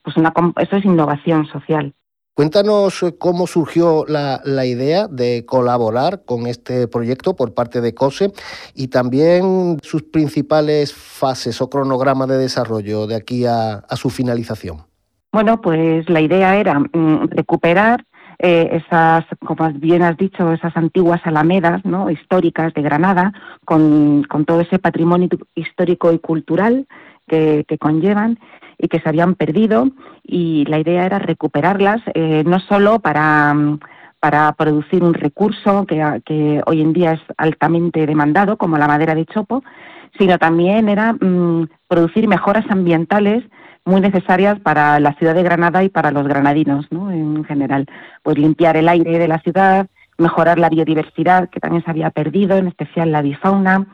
pues 0.02 0.16
una 0.16 0.32
eso 0.58 0.76
es 0.76 0.84
innovación 0.84 1.46
social 1.46 1.94
Cuéntanos 2.34 3.02
eh, 3.02 3.14
cómo 3.18 3.46
surgió 3.46 4.04
la, 4.06 4.40
idea 4.64 5.08
de 5.08 5.44
colaborar 5.46 6.22
con 6.24 6.46
este 6.46 6.86
proyecto 6.86 7.34
por 7.34 7.54
parte 7.54 7.80
de 7.80 7.94
COSE 7.94 8.32
y 8.74 8.88
también 8.88 9.78
sus 9.82 10.02
principales 10.04 10.94
fases 10.94 11.60
o 11.60 11.68
cronograma 11.68 12.26
de 12.26 12.38
desarrollo 12.38 13.06
de 13.06 13.16
aquí 13.16 13.46
a, 13.46 13.82
su 13.96 14.10
finalización. 14.10 14.78
Bueno, 15.32 15.60
pues 15.60 16.08
la 16.08 16.20
idea 16.20 16.56
era 16.56 16.78
mm, 16.78 17.28
recuperar 17.30 18.04
eh, 18.38 18.80
esas, 18.84 19.24
como 19.44 19.70
bien 19.74 20.02
has 20.02 20.16
dicho, 20.16 20.52
esas 20.52 20.76
antiguas 20.76 21.20
alamedas 21.24 21.84
¿no? 21.84 22.10
históricas 22.10 22.72
de 22.74 22.82
Granada, 22.82 23.32
con, 23.64 24.24
todo 24.46 24.60
ese 24.60 24.78
patrimonio 24.78 25.28
histórico 25.54 26.12
y 26.12 26.18
cultural 26.18 26.86
que 27.28 27.78
conllevan, 27.78 28.40
y 28.80 28.88
que 28.88 29.00
se 29.00 29.08
habían 29.08 29.34
perdido 29.34 29.88
y 30.24 30.64
la 30.66 30.78
idea 30.78 31.04
era 31.04 31.18
recuperarlas 31.18 32.00
eh, 32.14 32.42
no 32.46 32.60
solo 32.60 32.98
para, 33.00 33.54
para 34.20 34.52
producir 34.52 35.04
un 35.04 35.14
recurso 35.14 35.84
que, 35.86 36.22
que, 36.24 36.62
hoy 36.66 36.80
en 36.80 36.92
día 36.92 37.12
es 37.12 37.20
altamente 37.36 38.06
demandado 38.06 38.56
como 38.56 38.78
la 38.78 38.88
madera 38.88 39.14
de 39.14 39.26
chopo, 39.26 39.62
sino 40.18 40.38
también 40.38 40.88
era 40.88 41.12
mm, 41.12 41.68
producir 41.88 42.26
mejoras 42.26 42.64
ambientales 42.70 43.44
muy 43.84 44.00
necesarias 44.00 44.58
para 44.60 44.98
la 44.98 45.14
ciudad 45.14 45.34
de 45.34 45.42
Granada 45.42 45.84
y 45.84 45.88
para 45.88 46.10
los 46.10 46.26
granadinos 46.26 46.86
¿no? 46.90 47.10
en 47.10 47.44
general. 47.44 47.86
Pues 48.22 48.38
limpiar 48.38 48.76
el 48.76 48.88
aire 48.88 49.18
de 49.18 49.28
la 49.28 49.40
ciudad, 49.40 49.88
mejorar 50.16 50.58
la 50.58 50.68
biodiversidad 50.68 51.50
que 51.50 51.60
también 51.60 51.84
se 51.84 51.90
había 51.90 52.10
perdido, 52.10 52.56
en 52.56 52.68
especial 52.68 53.10
la 53.12 53.22
bifauna, 53.22 53.86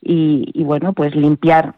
y, 0.00 0.50
y 0.52 0.64
bueno, 0.64 0.92
pues 0.92 1.14
limpiar 1.14 1.74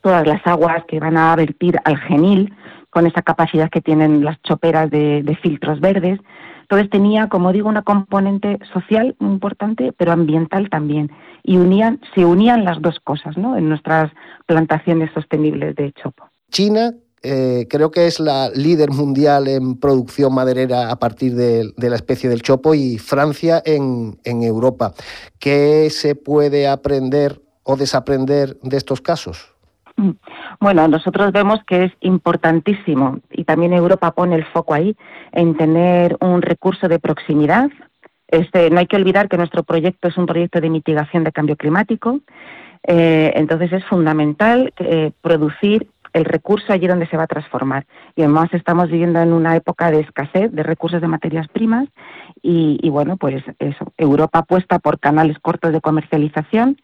todas 0.00 0.26
las 0.26 0.46
aguas 0.46 0.84
que 0.86 1.00
van 1.00 1.16
a 1.16 1.34
vertir 1.36 1.78
al 1.84 1.98
genil 1.98 2.54
con 2.90 3.06
esa 3.06 3.20
capacidad 3.20 3.68
que 3.68 3.82
tienen 3.82 4.24
las 4.24 4.40
choperas 4.42 4.90
de, 4.90 5.38
filtros 5.42 5.80
verdes. 5.80 6.18
Entonces 6.62 6.88
tenía, 6.88 7.28
como 7.28 7.52
digo, 7.52 7.68
una 7.68 7.82
componente 7.82 8.58
social 8.72 9.14
importante, 9.20 9.92
pero 9.92 10.12
ambiental 10.12 10.70
también. 10.70 11.12
Y 11.42 11.58
unían, 11.58 12.00
se 12.14 12.24
unían 12.24 12.64
las 12.64 12.80
dos 12.80 12.98
cosas 13.00 13.36
¿no? 13.36 13.56
en 13.56 13.68
nuestras 13.68 14.10
plantaciones 14.46 15.10
sostenibles 15.12 15.76
de 15.76 15.92
chopo. 15.92 16.24
China 16.50 16.92
eh, 17.22 17.66
creo 17.68 17.90
que 17.90 18.06
es 18.06 18.18
la 18.18 18.48
líder 18.48 18.90
mundial 18.90 19.46
en 19.46 19.78
producción 19.78 20.32
maderera 20.32 20.90
a 20.90 20.98
partir 20.98 21.34
de, 21.34 21.72
la 21.76 21.96
especie 21.96 22.30
del 22.30 22.40
chopo 22.40 22.74
y 22.74 22.98
Francia 22.98 23.62
en 23.64 24.16
Europa. 24.24 24.94
¿Qué 25.38 25.90
se 25.90 26.14
puede 26.14 26.66
aprender 26.66 27.42
o 27.62 27.76
desaprender 27.76 28.58
de 28.62 28.76
estos 28.76 29.02
casos? 29.02 29.55
Bueno, 30.60 30.88
nosotros 30.88 31.32
vemos 31.32 31.60
que 31.66 31.84
es 31.84 31.92
importantísimo 32.00 33.18
y 33.30 33.44
también 33.44 33.72
Europa 33.72 34.12
pone 34.12 34.36
el 34.36 34.44
foco 34.46 34.74
ahí 34.74 34.96
en 35.32 35.56
tener 35.56 36.16
un 36.20 36.42
recurso 36.42 36.88
de 36.88 36.98
proximidad. 36.98 37.70
Este, 38.28 38.70
no 38.70 38.78
hay 38.78 38.86
que 38.86 38.96
olvidar 38.96 39.28
que 39.28 39.36
nuestro 39.36 39.62
proyecto 39.62 40.08
es 40.08 40.16
un 40.16 40.26
proyecto 40.26 40.60
de 40.60 40.70
mitigación 40.70 41.24
de 41.24 41.32
cambio 41.32 41.56
climático, 41.56 42.20
eh, 42.88 43.32
entonces 43.36 43.72
es 43.72 43.84
fundamental 43.84 44.72
eh, 44.78 45.12
producir 45.20 45.88
el 46.12 46.24
recurso 46.24 46.72
allí 46.72 46.86
donde 46.86 47.06
se 47.08 47.16
va 47.16 47.24
a 47.24 47.28
transformar. 47.28 47.84
Y 48.14 48.22
además 48.22 48.48
estamos 48.52 48.90
viviendo 48.90 49.20
en 49.20 49.34
una 49.34 49.54
época 49.54 49.90
de 49.90 50.00
escasez 50.00 50.50
de 50.50 50.62
recursos 50.62 51.02
de 51.02 51.08
materias 51.08 51.46
primas 51.48 51.88
y, 52.42 52.78
y 52.82 52.88
bueno, 52.88 53.18
pues 53.18 53.44
eso, 53.58 53.92
Europa 53.98 54.38
apuesta 54.38 54.78
por 54.78 54.98
canales 54.98 55.38
cortos 55.40 55.72
de 55.72 55.80
comercialización 55.82 56.78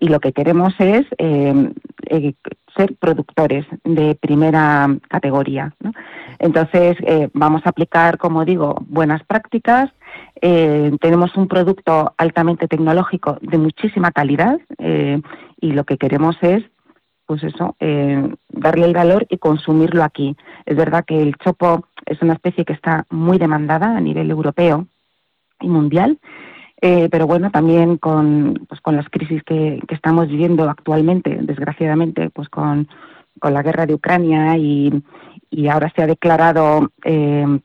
y 0.00 0.08
lo 0.08 0.20
que 0.20 0.32
queremos 0.32 0.74
es 0.78 1.06
eh, 1.18 1.72
eh, 2.06 2.34
ser 2.76 2.94
productores 2.96 3.66
de 3.84 4.14
primera 4.14 4.88
categoría. 5.08 5.74
Entonces, 6.38 6.96
eh, 7.00 7.28
vamos 7.32 7.62
a 7.64 7.70
aplicar, 7.70 8.18
como 8.18 8.44
digo, 8.44 8.76
buenas 8.88 9.22
prácticas. 9.24 9.90
tenemos 10.40 11.36
un 11.36 11.48
producto 11.48 12.14
altamente 12.16 12.68
tecnológico 12.68 13.38
de 13.40 13.58
muchísima 13.58 14.12
calidad 14.12 14.58
y 15.60 15.72
lo 15.72 15.84
que 15.84 15.98
queremos 15.98 16.36
es 16.42 16.62
pues 17.28 17.44
eso, 17.44 17.76
eh, 17.78 18.26
darle 18.48 18.86
el 18.86 18.94
valor 18.94 19.26
y 19.28 19.36
consumirlo 19.36 20.02
aquí. 20.02 20.34
Es 20.64 20.74
verdad 20.74 21.04
que 21.04 21.20
el 21.20 21.36
chopo 21.36 21.84
es 22.06 22.22
una 22.22 22.32
especie 22.32 22.64
que 22.64 22.72
está 22.72 23.04
muy 23.10 23.36
demandada 23.36 23.94
a 23.94 24.00
nivel 24.00 24.30
europeo 24.30 24.86
y 25.60 25.68
mundial, 25.68 26.18
eh, 26.80 27.08
pero 27.10 27.26
bueno, 27.26 27.50
también 27.50 27.96
con, 27.96 28.66
pues 28.68 28.80
con 28.80 28.96
las 28.96 29.08
crisis 29.08 29.42
que, 29.42 29.80
estamos 29.88 30.28
viviendo 30.28 30.68
actualmente, 30.68 31.38
desgraciadamente, 31.42 32.30
pues 32.30 32.48
con, 32.48 32.88
con 33.40 33.54
la 33.54 33.62
guerra 33.62 33.86
de 33.86 33.94
Ucrania 33.94 34.56
y, 34.56 35.02
y 35.50 35.68
ahora 35.68 35.92
se 35.94 36.02
ha 36.02 36.06
declarado 36.06 36.90
eh, 37.04 37.60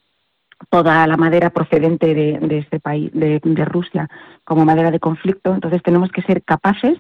toda 0.70 1.06
la 1.08 1.18
madera 1.18 1.50
procedente 1.50 2.14
de, 2.14 2.58
este 2.58 2.80
país, 2.80 3.12
de, 3.14 3.40
Rusia, 3.66 4.10
como 4.44 4.66
madera 4.66 4.92
de 4.92 5.00
conflicto. 5.00 5.54
Entonces 5.54 5.82
tenemos 5.84 6.12
que 6.12 6.22
ser 6.24 6.44
capaces 6.44 6.98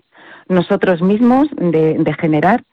nosotros 0.47 1.01
mismos 1.01 1.47
de, 1.55 2.15
generar 2.19 2.63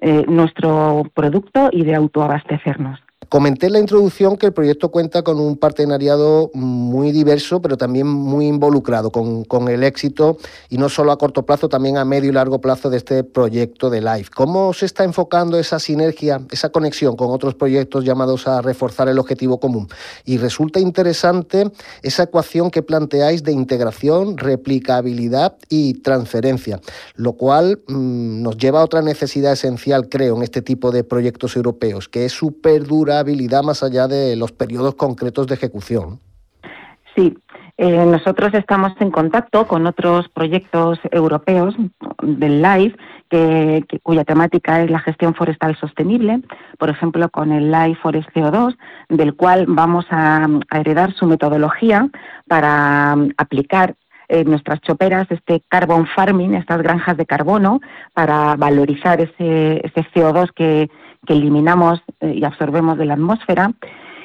eh, 0.00 0.24
nuestro 0.28 1.04
producto 1.14 1.68
y 1.72 1.84
de 1.84 1.94
autoabastecernos. 1.94 3.00
Comenté 3.28 3.66
en 3.66 3.74
la 3.74 3.78
introducción 3.78 4.36
que 4.36 4.46
el 4.46 4.52
proyecto 4.52 4.90
cuenta 4.90 5.22
con 5.22 5.38
un 5.38 5.56
partenariado 5.56 6.50
muy 6.54 7.12
diverso, 7.12 7.60
pero 7.62 7.76
también 7.76 8.06
muy 8.06 8.46
involucrado 8.46 9.10
con, 9.10 9.68
el 9.68 9.84
éxito, 9.84 10.36
y 10.68 10.78
no 10.78 10.88
solo 10.88 11.12
a 11.12 11.18
corto 11.18 11.46
plazo, 11.46 11.68
también 11.68 11.96
a 11.96 12.04
medio 12.04 12.30
y 12.30 12.32
largo 12.32 12.60
plazo 12.60 12.90
de 12.90 12.98
este 12.98 13.24
proyecto 13.24 13.88
de 13.88 14.00
LIFE. 14.00 14.30
¿Cómo 14.34 14.72
se 14.72 14.86
está 14.86 15.04
enfocando 15.04 15.58
esa 15.58 15.78
sinergia, 15.78 16.40
esa 16.50 16.70
conexión 16.70 17.16
con 17.16 17.30
otros 17.30 17.54
proyectos 17.54 18.04
llamados 18.04 18.46
a 18.46 18.60
reforzar 18.60 19.08
el 19.08 19.18
objetivo 19.18 19.58
común? 19.58 19.88
Y 20.24 20.38
resulta 20.38 20.80
interesante 20.80 21.70
esa 22.02 22.24
ecuación 22.24 22.70
que 22.70 22.82
planteáis 22.82 23.42
de 23.42 23.52
integración, 23.52 24.36
replicabilidad 24.36 25.56
y 25.68 25.94
transferencia, 25.94 26.80
lo 27.14 27.34
cual 27.34 27.80
mm, 27.86 28.42
nos 28.42 28.58
lleva 28.58 28.80
a 28.80 28.84
otra 28.84 29.02
necesidad 29.02 29.52
esencial, 29.52 30.08
creo, 30.08 30.36
en 30.36 30.42
este 30.42 30.62
tipo 30.62 30.90
de 30.90 31.04
proyectos 31.04 31.56
europeos, 31.56 32.08
que 32.08 32.24
es 32.24 32.32
su 32.32 32.60
perdura 32.60 33.13
habilidad 33.20 33.62
más 33.62 33.82
allá 33.82 34.06
de 34.06 34.36
los 34.36 34.52
periodos 34.52 34.94
concretos 34.94 35.46
de 35.46 35.54
ejecución. 35.54 36.20
Sí, 37.14 37.36
eh, 37.76 38.06
nosotros 38.06 38.54
estamos 38.54 38.92
en 39.00 39.10
contacto 39.10 39.66
con 39.66 39.86
otros 39.86 40.28
proyectos 40.28 40.98
europeos 41.10 41.74
del 42.22 42.62
LIFE, 42.62 42.96
que, 43.28 43.84
cuya 44.02 44.24
temática 44.24 44.82
es 44.82 44.90
la 44.90 45.00
gestión 45.00 45.34
forestal 45.34 45.76
sostenible, 45.76 46.40
por 46.78 46.88
ejemplo, 46.88 47.28
con 47.30 47.50
el 47.50 47.72
LIFE 47.72 48.00
Forest 48.00 48.28
CO2, 48.30 48.76
del 49.08 49.34
cual 49.34 49.66
vamos 49.66 50.06
a, 50.10 50.46
heredar 50.72 51.12
su 51.14 51.26
metodología 51.26 52.08
para 52.46 53.14
um, 53.16 53.30
aplicar 53.38 53.96
en 54.40 54.50
nuestras 54.50 54.80
choperas 54.80 55.26
este 55.30 55.62
carbon 55.68 56.06
farming, 56.06 56.54
estas 56.54 56.82
granjas 56.82 57.16
de 57.16 57.26
carbono, 57.26 57.80
para 58.12 58.56
valorizar 58.56 59.20
ese, 59.20 59.80
ese 59.84 60.06
CO2 60.14 60.50
que, 60.54 60.90
que 61.26 61.32
eliminamos 61.32 62.02
eh, 62.20 62.34
y 62.36 62.44
absorbemos 62.44 62.98
de 62.98 63.06
la 63.06 63.14
atmósfera. 63.14 63.72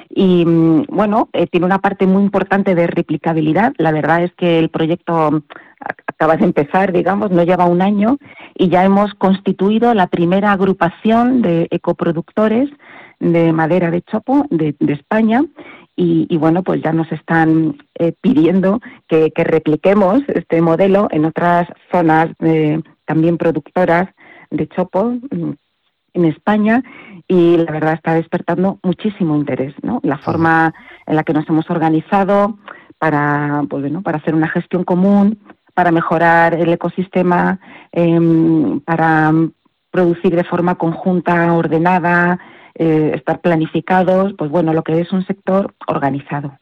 Y 0.10 0.46
mm, 0.46 0.86
bueno, 0.90 1.30
eh, 1.34 1.48
tiene 1.48 1.66
una 1.66 1.80
parte 1.80 2.08
muy 2.08 2.24
importante 2.24 2.76
de 2.76 2.88
replicabilidad. 2.88 3.74
La 3.78 3.92
verdad 3.92 4.24
es 4.24 4.34
que 4.34 4.60
el 4.60 4.70
proyecto 4.70 5.44
acaba 6.08 6.36
de 6.36 6.46
empezar, 6.46 6.92
digamos, 6.92 7.32
no 7.32 7.44
lleva 7.44 7.66
un 7.66 7.82
año 7.82 8.18
y 8.56 8.70
ya 8.70 8.84
hemos 8.84 9.14
constituido 9.14 9.94
la 9.94 10.08
primera 10.08 10.52
agrupación 10.52 11.42
de 11.42 11.68
ecoproductores 11.72 12.70
de 13.20 13.54
madera 13.54 13.92
de 13.92 14.02
chopo 14.02 14.46
de, 14.50 14.76
España 14.88 15.44
y, 16.02 16.38
bueno, 16.38 16.64
pues 16.64 16.82
ya 16.82 16.94
nos 16.94 17.12
están 17.12 17.78
eh, 17.96 18.14
pidiendo 18.22 18.80
que, 19.06 19.34
repliquemos 19.36 20.22
este 20.30 20.62
modelo 20.62 21.10
en 21.12 21.26
otras 21.26 21.68
zonas 21.92 22.30
también 23.04 23.38
productoras 23.38 24.08
de 24.50 24.68
chopo 24.70 25.16
mm, 25.30 25.52
en 26.14 26.26
España 26.26 26.84
y 27.28 27.58
la 27.58 27.72
verdad 27.74 27.96
está 27.96 28.14
despertando 28.14 28.80
muchísimo 28.82 29.36
interés, 29.36 29.74
¿no? 29.82 30.00
La 30.04 30.18
forma 30.18 30.74
en 31.06 31.18
la 31.18 31.24
que 31.26 31.34
nos 31.34 31.48
hemos 31.50 31.70
organizado 31.70 32.58
para, 32.98 33.64
pues, 33.70 33.82
bueno, 33.82 34.02
para 34.02 34.20
hacer 34.20 34.36
una 34.36 34.48
gestión 34.48 34.86
común, 34.86 35.38
para 35.74 35.92
mejorar 35.92 36.54
el 36.54 36.72
ecosistema, 36.72 37.60
em, 37.92 38.80
para 38.80 39.34
producir 39.92 40.34
de 40.34 40.46
forma 40.46 40.76
conjunta, 40.76 41.54
ordenada, 41.54 42.40
eh, 42.82 43.12
estar 43.14 43.42
planificados, 43.42 44.32
pues 44.38 44.50
bueno, 44.50 44.72
lo 44.72 44.84
que 44.84 45.02
es 45.02 45.12
un 45.12 45.26
sector 45.26 45.76
organizado. 45.88 46.58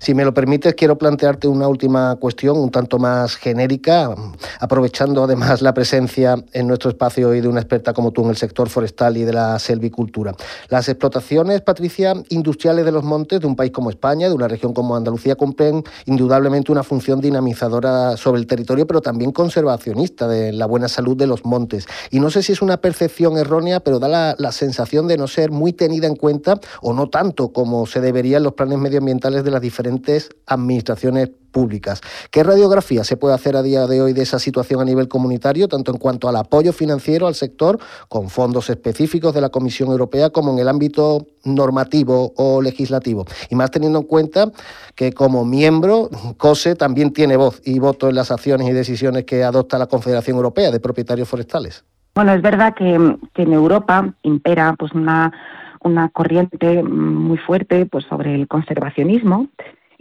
Si 0.00 0.12
me 0.12 0.24
lo 0.24 0.34
permites, 0.34 0.74
quiero 0.74 0.98
plantearte 0.98 1.46
una 1.46 1.68
última 1.68 2.16
cuestión, 2.16 2.58
un 2.58 2.72
tanto 2.72 2.98
más 2.98 3.36
genérica, 3.36 4.12
aprovechando 4.58 5.22
además 5.22 5.62
la 5.62 5.72
presencia 5.72 6.34
en 6.52 6.66
nuestro 6.66 6.90
espacio 6.90 7.32
y 7.32 7.40
de 7.40 7.46
una 7.46 7.60
experta 7.60 7.92
como 7.92 8.10
tú 8.10 8.24
en 8.24 8.30
el 8.30 8.36
sector 8.36 8.68
forestal 8.68 9.16
y 9.16 9.22
de 9.22 9.34
la 9.34 9.56
selvicultura. 9.60 10.34
Las 10.68 10.88
explotaciones, 10.88 11.60
Patricia, 11.60 12.14
industriales 12.30 12.84
de 12.84 12.90
los 12.90 13.04
montes 13.04 13.38
de 13.38 13.46
un 13.46 13.54
país 13.54 13.70
como 13.70 13.88
España, 13.88 14.28
de 14.28 14.34
una 14.34 14.48
región 14.48 14.74
como 14.74 14.96
Andalucía, 14.96 15.36
cumplen 15.36 15.84
indudablemente 16.06 16.72
una 16.72 16.82
función 16.82 17.20
dinamizadora 17.20 18.16
sobre 18.16 18.40
el 18.40 18.48
territorio, 18.48 18.88
pero 18.88 19.00
también 19.00 19.30
conservacionista 19.30 20.26
de 20.26 20.50
la 20.50 20.66
buena 20.66 20.88
salud 20.88 21.16
de 21.16 21.28
los 21.28 21.44
montes. 21.44 21.86
Y 22.10 22.18
no 22.18 22.30
sé 22.30 22.42
si 22.42 22.50
es 22.50 22.62
una 22.62 22.78
percepción 22.78 23.38
errónea, 23.38 23.78
pero 23.78 24.00
da 24.00 24.08
la, 24.08 24.34
la 24.38 24.50
sensación 24.50 25.06
de 25.06 25.16
no 25.16 25.28
ser 25.28 25.51
muy 25.52 25.72
tenida 25.72 26.06
en 26.06 26.16
cuenta 26.16 26.60
o 26.80 26.92
no 26.92 27.08
tanto 27.08 27.52
como 27.52 27.86
se 27.86 28.00
debería 28.00 28.38
en 28.38 28.42
los 28.42 28.54
planes 28.54 28.78
medioambientales 28.78 29.44
de 29.44 29.50
las 29.50 29.60
diferentes 29.60 30.30
administraciones 30.46 31.30
públicas. 31.52 32.00
¿Qué 32.30 32.42
radiografía 32.42 33.04
se 33.04 33.16
puede 33.16 33.34
hacer 33.34 33.56
a 33.56 33.62
día 33.62 33.86
de 33.86 34.00
hoy 34.00 34.12
de 34.14 34.22
esa 34.22 34.38
situación 34.38 34.80
a 34.80 34.84
nivel 34.84 35.06
comunitario, 35.06 35.68
tanto 35.68 35.92
en 35.92 35.98
cuanto 35.98 36.28
al 36.28 36.36
apoyo 36.36 36.72
financiero 36.72 37.26
al 37.26 37.34
sector, 37.34 37.78
con 38.08 38.30
fondos 38.30 38.70
específicos 38.70 39.34
de 39.34 39.42
la 39.42 39.50
Comisión 39.50 39.90
Europea, 39.90 40.30
como 40.30 40.52
en 40.52 40.58
el 40.58 40.68
ámbito 40.68 41.26
normativo 41.44 42.32
o 42.36 42.60
legislativo? 42.62 43.26
Y 43.50 43.54
más 43.54 43.70
teniendo 43.70 44.00
en 44.00 44.06
cuenta 44.06 44.50
que 44.96 45.12
como 45.12 45.44
miembro, 45.44 46.10
COSE 46.38 46.74
también 46.74 47.12
tiene 47.12 47.36
voz 47.36 47.60
y 47.64 47.78
voto 47.78 48.08
en 48.08 48.16
las 48.16 48.30
acciones 48.30 48.68
y 48.68 48.72
decisiones 48.72 49.24
que 49.24 49.44
adopta 49.44 49.78
la 49.78 49.86
Confederación 49.86 50.36
Europea 50.36 50.70
de 50.70 50.80
Propietarios 50.80 51.28
Forestales. 51.28 51.84
Bueno, 52.14 52.34
es 52.34 52.42
verdad 52.42 52.74
que, 52.74 52.94
en 52.94 53.52
Europa 53.52 54.12
impera 54.22 54.74
pues 54.78 54.92
una, 54.92 55.32
una 55.80 56.10
corriente 56.10 56.82
muy 56.82 57.38
fuerte 57.38 57.86
pues 57.86 58.04
sobre 58.04 58.34
el 58.34 58.48
conservacionismo. 58.48 59.48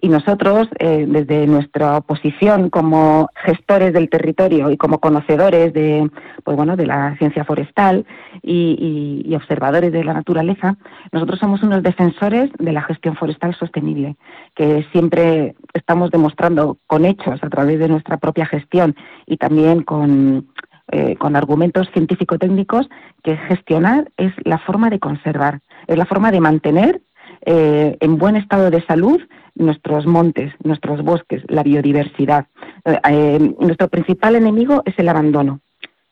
Y 0.03 0.09
nosotros 0.09 0.67
eh, 0.79 1.05
desde 1.07 1.45
nuestra 1.45 2.01
posición 2.01 2.71
como 2.71 3.29
gestores 3.35 3.93
del 3.93 4.09
territorio 4.09 4.71
y 4.71 4.77
como 4.77 4.99
conocedores 4.99 5.73
de 5.73 6.09
pues 6.43 6.57
bueno 6.57 6.75
de 6.75 6.87
la 6.87 7.15
ciencia 7.17 7.45
forestal 7.45 8.07
y, 8.41 9.23
y, 9.23 9.35
observadores 9.35 9.91
de 9.91 10.03
la 10.03 10.15
naturaleza 10.15 10.75
nosotros 11.11 11.37
somos 11.37 11.61
unos 11.61 11.83
defensores 11.83 12.49
de 12.57 12.71
la 12.71 12.81
gestión 12.81 13.15
forestal 13.15 13.53
sostenible 13.53 14.17
que 14.55 14.87
siempre 14.91 15.53
estamos 15.75 16.09
demostrando 16.09 16.79
con 16.87 17.05
hechos 17.05 17.43
a 17.43 17.49
través 17.49 17.77
de 17.77 17.87
nuestra 17.87 18.17
propia 18.17 18.47
gestión 18.47 18.95
y 19.27 19.37
también 19.37 19.83
con 19.83 20.47
eh, 20.93 21.15
con 21.15 21.37
argumentos 21.37 21.87
científico-técnicos 21.93 22.89
que 23.23 23.37
gestionar 23.37 24.11
es 24.17 24.33
la 24.43 24.57
forma 24.59 24.89
de 24.89 24.99
conservar, 24.99 25.61
es 25.87 25.97
la 25.97 26.05
forma 26.05 26.31
de 26.31 26.41
mantener 26.41 27.01
eh, 27.45 27.95
en 28.01 28.17
buen 28.17 28.35
estado 28.35 28.69
de 28.69 28.85
salud 28.85 29.21
nuestros 29.55 30.05
montes, 30.05 30.53
nuestros 30.63 31.01
bosques, 31.01 31.43
la 31.47 31.63
biodiversidad. 31.63 32.47
Eh, 32.85 33.55
nuestro 33.59 33.87
principal 33.87 34.35
enemigo 34.35 34.83
es 34.85 34.93
el 34.97 35.07
abandono. 35.07 35.61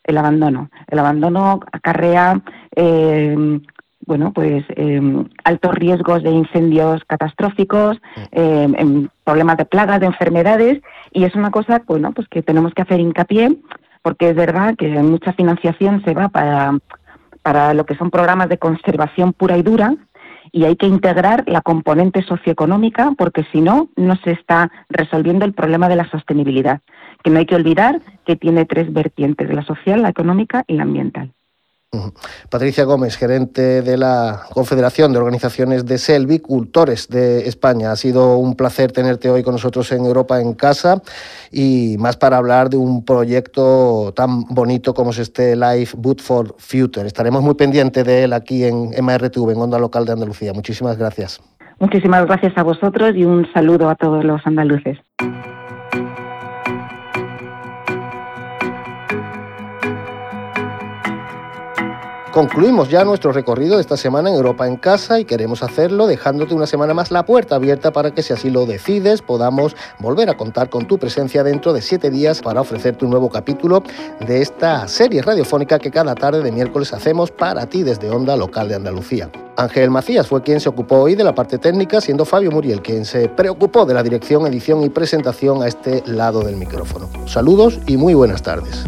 El 0.03 0.17
abandono. 0.17 0.69
El 0.87 0.99
abandono 0.99 1.59
acarrea 1.73 2.41
bueno, 4.05 4.31
pues 4.33 4.63
altos 5.43 5.75
riesgos 5.75 6.23
de 6.23 6.31
incendios 6.31 7.03
catastróficos, 7.05 7.97
problemas 9.23 9.57
de 9.57 9.65
plagas, 9.65 9.99
de 9.99 10.07
enfermedades, 10.07 10.81
y 11.11 11.25
es 11.25 11.35
una 11.35 11.51
cosa, 11.51 11.83
bueno, 11.85 12.11
pues 12.13 12.27
que 12.27 12.41
tenemos 12.41 12.73
que 12.73 12.81
hacer 12.81 12.99
hincapié 12.99 13.55
porque 14.01 14.29
es 14.29 14.35
verdad 14.35 14.75
que 14.75 14.87
mucha 14.87 15.33
financiación 15.33 16.03
se 16.03 16.13
va 16.13 16.29
para, 16.29 16.77
para 17.41 17.73
lo 17.73 17.85
que 17.85 17.95
son 17.95 18.11
programas 18.11 18.49
de 18.49 18.57
conservación 18.57 19.33
pura 19.33 19.57
y 19.57 19.63
dura 19.63 19.95
y 20.51 20.65
hay 20.65 20.75
que 20.75 20.87
integrar 20.87 21.43
la 21.47 21.61
componente 21.61 22.23
socioeconómica 22.23 23.13
porque 23.17 23.45
si 23.51 23.61
no, 23.61 23.89
no 23.95 24.15
se 24.17 24.31
está 24.31 24.71
resolviendo 24.89 25.45
el 25.45 25.53
problema 25.53 25.89
de 25.89 25.95
la 25.95 26.09
sostenibilidad, 26.09 26.81
que 27.23 27.29
no 27.29 27.39
hay 27.39 27.45
que 27.45 27.55
olvidar 27.55 28.01
que 28.25 28.35
tiene 28.35 28.65
tres 28.65 28.91
vertientes, 28.91 29.53
la 29.53 29.63
social, 29.63 30.01
la 30.01 30.09
económica 30.09 30.63
y 30.67 30.75
la 30.75 30.83
ambiental. 30.83 31.33
Patricia 32.49 32.83
Gómez, 32.83 33.17
gerente 33.17 33.81
de 33.81 33.97
la 33.97 34.41
Confederación 34.53 35.11
de 35.11 35.19
Organizaciones 35.19 35.85
de 35.85 35.97
Selvicultores 35.97 37.07
de 37.07 37.47
España. 37.47 37.91
Ha 37.91 37.95
sido 37.95 38.37
un 38.37 38.55
placer 38.55 38.91
tenerte 38.91 39.29
hoy 39.29 39.41
con 39.41 39.53
nosotros 39.53 39.91
en 39.91 40.05
Europa 40.05 40.39
en 40.39 40.53
casa 40.53 41.01
y 41.51 41.95
más 41.97 42.17
para 42.17 42.37
hablar 42.37 42.69
de 42.69 42.77
un 42.77 43.03
proyecto 43.03 44.13
tan 44.15 44.45
bonito 44.45 44.93
como 44.93 45.11
es 45.11 45.19
este 45.19 45.55
Life 45.55 45.95
Boot 45.97 46.21
for 46.21 46.55
Future. 46.57 47.07
Estaremos 47.07 47.41
muy 47.41 47.55
pendientes 47.55 48.05
de 48.05 48.23
él 48.23 48.33
aquí 48.33 48.65
en 48.65 48.89
MRTV, 48.89 49.51
en 49.51 49.57
Onda 49.57 49.79
Local 49.79 50.05
de 50.05 50.13
Andalucía. 50.13 50.53
Muchísimas 50.53 50.97
gracias. 50.97 51.41
Muchísimas 51.79 52.25
gracias 52.25 52.57
a 52.57 52.63
vosotros 52.63 53.15
y 53.15 53.23
un 53.23 53.51
saludo 53.53 53.89
a 53.89 53.95
todos 53.95 54.23
los 54.23 54.45
andaluces. 54.45 54.97
Concluimos 62.31 62.89
ya 62.89 63.03
nuestro 63.03 63.31
recorrido 63.31 63.75
de 63.75 63.81
esta 63.81 63.97
semana 63.97 64.29
en 64.29 64.35
Europa 64.35 64.67
en 64.67 64.75
casa 64.75 65.19
y 65.19 65.25
queremos 65.25 65.63
hacerlo 65.63 66.05
dejándote 66.05 66.53
una 66.53 66.67
semana 66.67 66.93
más 66.93 67.09
la 67.09 67.25
puerta 67.25 67.55
abierta 67.55 67.91
para 67.91 68.11
que 68.11 68.21
si 68.21 68.33
así 68.33 68.51
lo 68.51 68.67
decides 68.67 69.23
podamos 69.23 69.75
volver 69.97 70.29
a 70.29 70.37
contar 70.37 70.69
con 70.69 70.85
tu 70.85 70.99
presencia 70.99 71.43
dentro 71.43 71.73
de 71.73 71.81
siete 71.81 72.11
días 72.11 72.41
para 72.41 72.61
ofrecerte 72.61 73.03
un 73.03 73.11
nuevo 73.11 73.29
capítulo 73.29 73.81
de 74.19 74.43
esta 74.43 74.87
serie 74.87 75.23
radiofónica 75.23 75.79
que 75.79 75.89
cada 75.89 76.13
tarde 76.13 76.43
de 76.43 76.51
miércoles 76.51 76.93
hacemos 76.93 77.31
para 77.31 77.65
ti 77.65 77.81
desde 77.81 78.11
Onda 78.11 78.35
Local 78.35 78.69
de 78.69 78.75
Andalucía. 78.75 79.31
Ángel 79.57 79.89
Macías 79.89 80.27
fue 80.27 80.43
quien 80.43 80.59
se 80.59 80.69
ocupó 80.69 80.97
hoy 80.97 81.15
de 81.15 81.23
la 81.23 81.33
parte 81.33 81.57
técnica, 81.57 81.99
siendo 81.99 82.25
Fabio 82.25 82.51
Muriel 82.51 82.83
quien 82.83 83.05
se 83.05 83.27
preocupó 83.27 83.85
de 83.85 83.95
la 83.95 84.03
dirección, 84.03 84.45
edición 84.45 84.83
y 84.83 84.89
presentación 84.89 85.63
a 85.63 85.67
este 85.67 86.03
lado 86.05 86.41
del 86.41 86.57
micrófono. 86.57 87.09
Saludos 87.25 87.79
y 87.87 87.97
muy 87.97 88.13
buenas 88.13 88.43
tardes. 88.43 88.85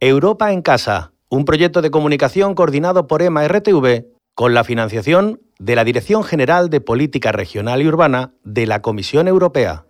Europa 0.00 0.52
en 0.52 0.62
Casa, 0.62 1.10
un 1.28 1.44
proyecto 1.44 1.82
de 1.82 1.90
comunicación 1.90 2.54
coordinado 2.54 3.08
por 3.08 3.20
EMA 3.20 3.48
RTV 3.48 4.04
con 4.34 4.54
la 4.54 4.62
financiación 4.62 5.40
de 5.58 5.74
la 5.74 5.82
Dirección 5.82 6.22
General 6.22 6.70
de 6.70 6.80
Política 6.80 7.32
Regional 7.32 7.82
y 7.82 7.88
Urbana 7.88 8.32
de 8.44 8.66
la 8.66 8.80
Comisión 8.80 9.26
Europea. 9.26 9.86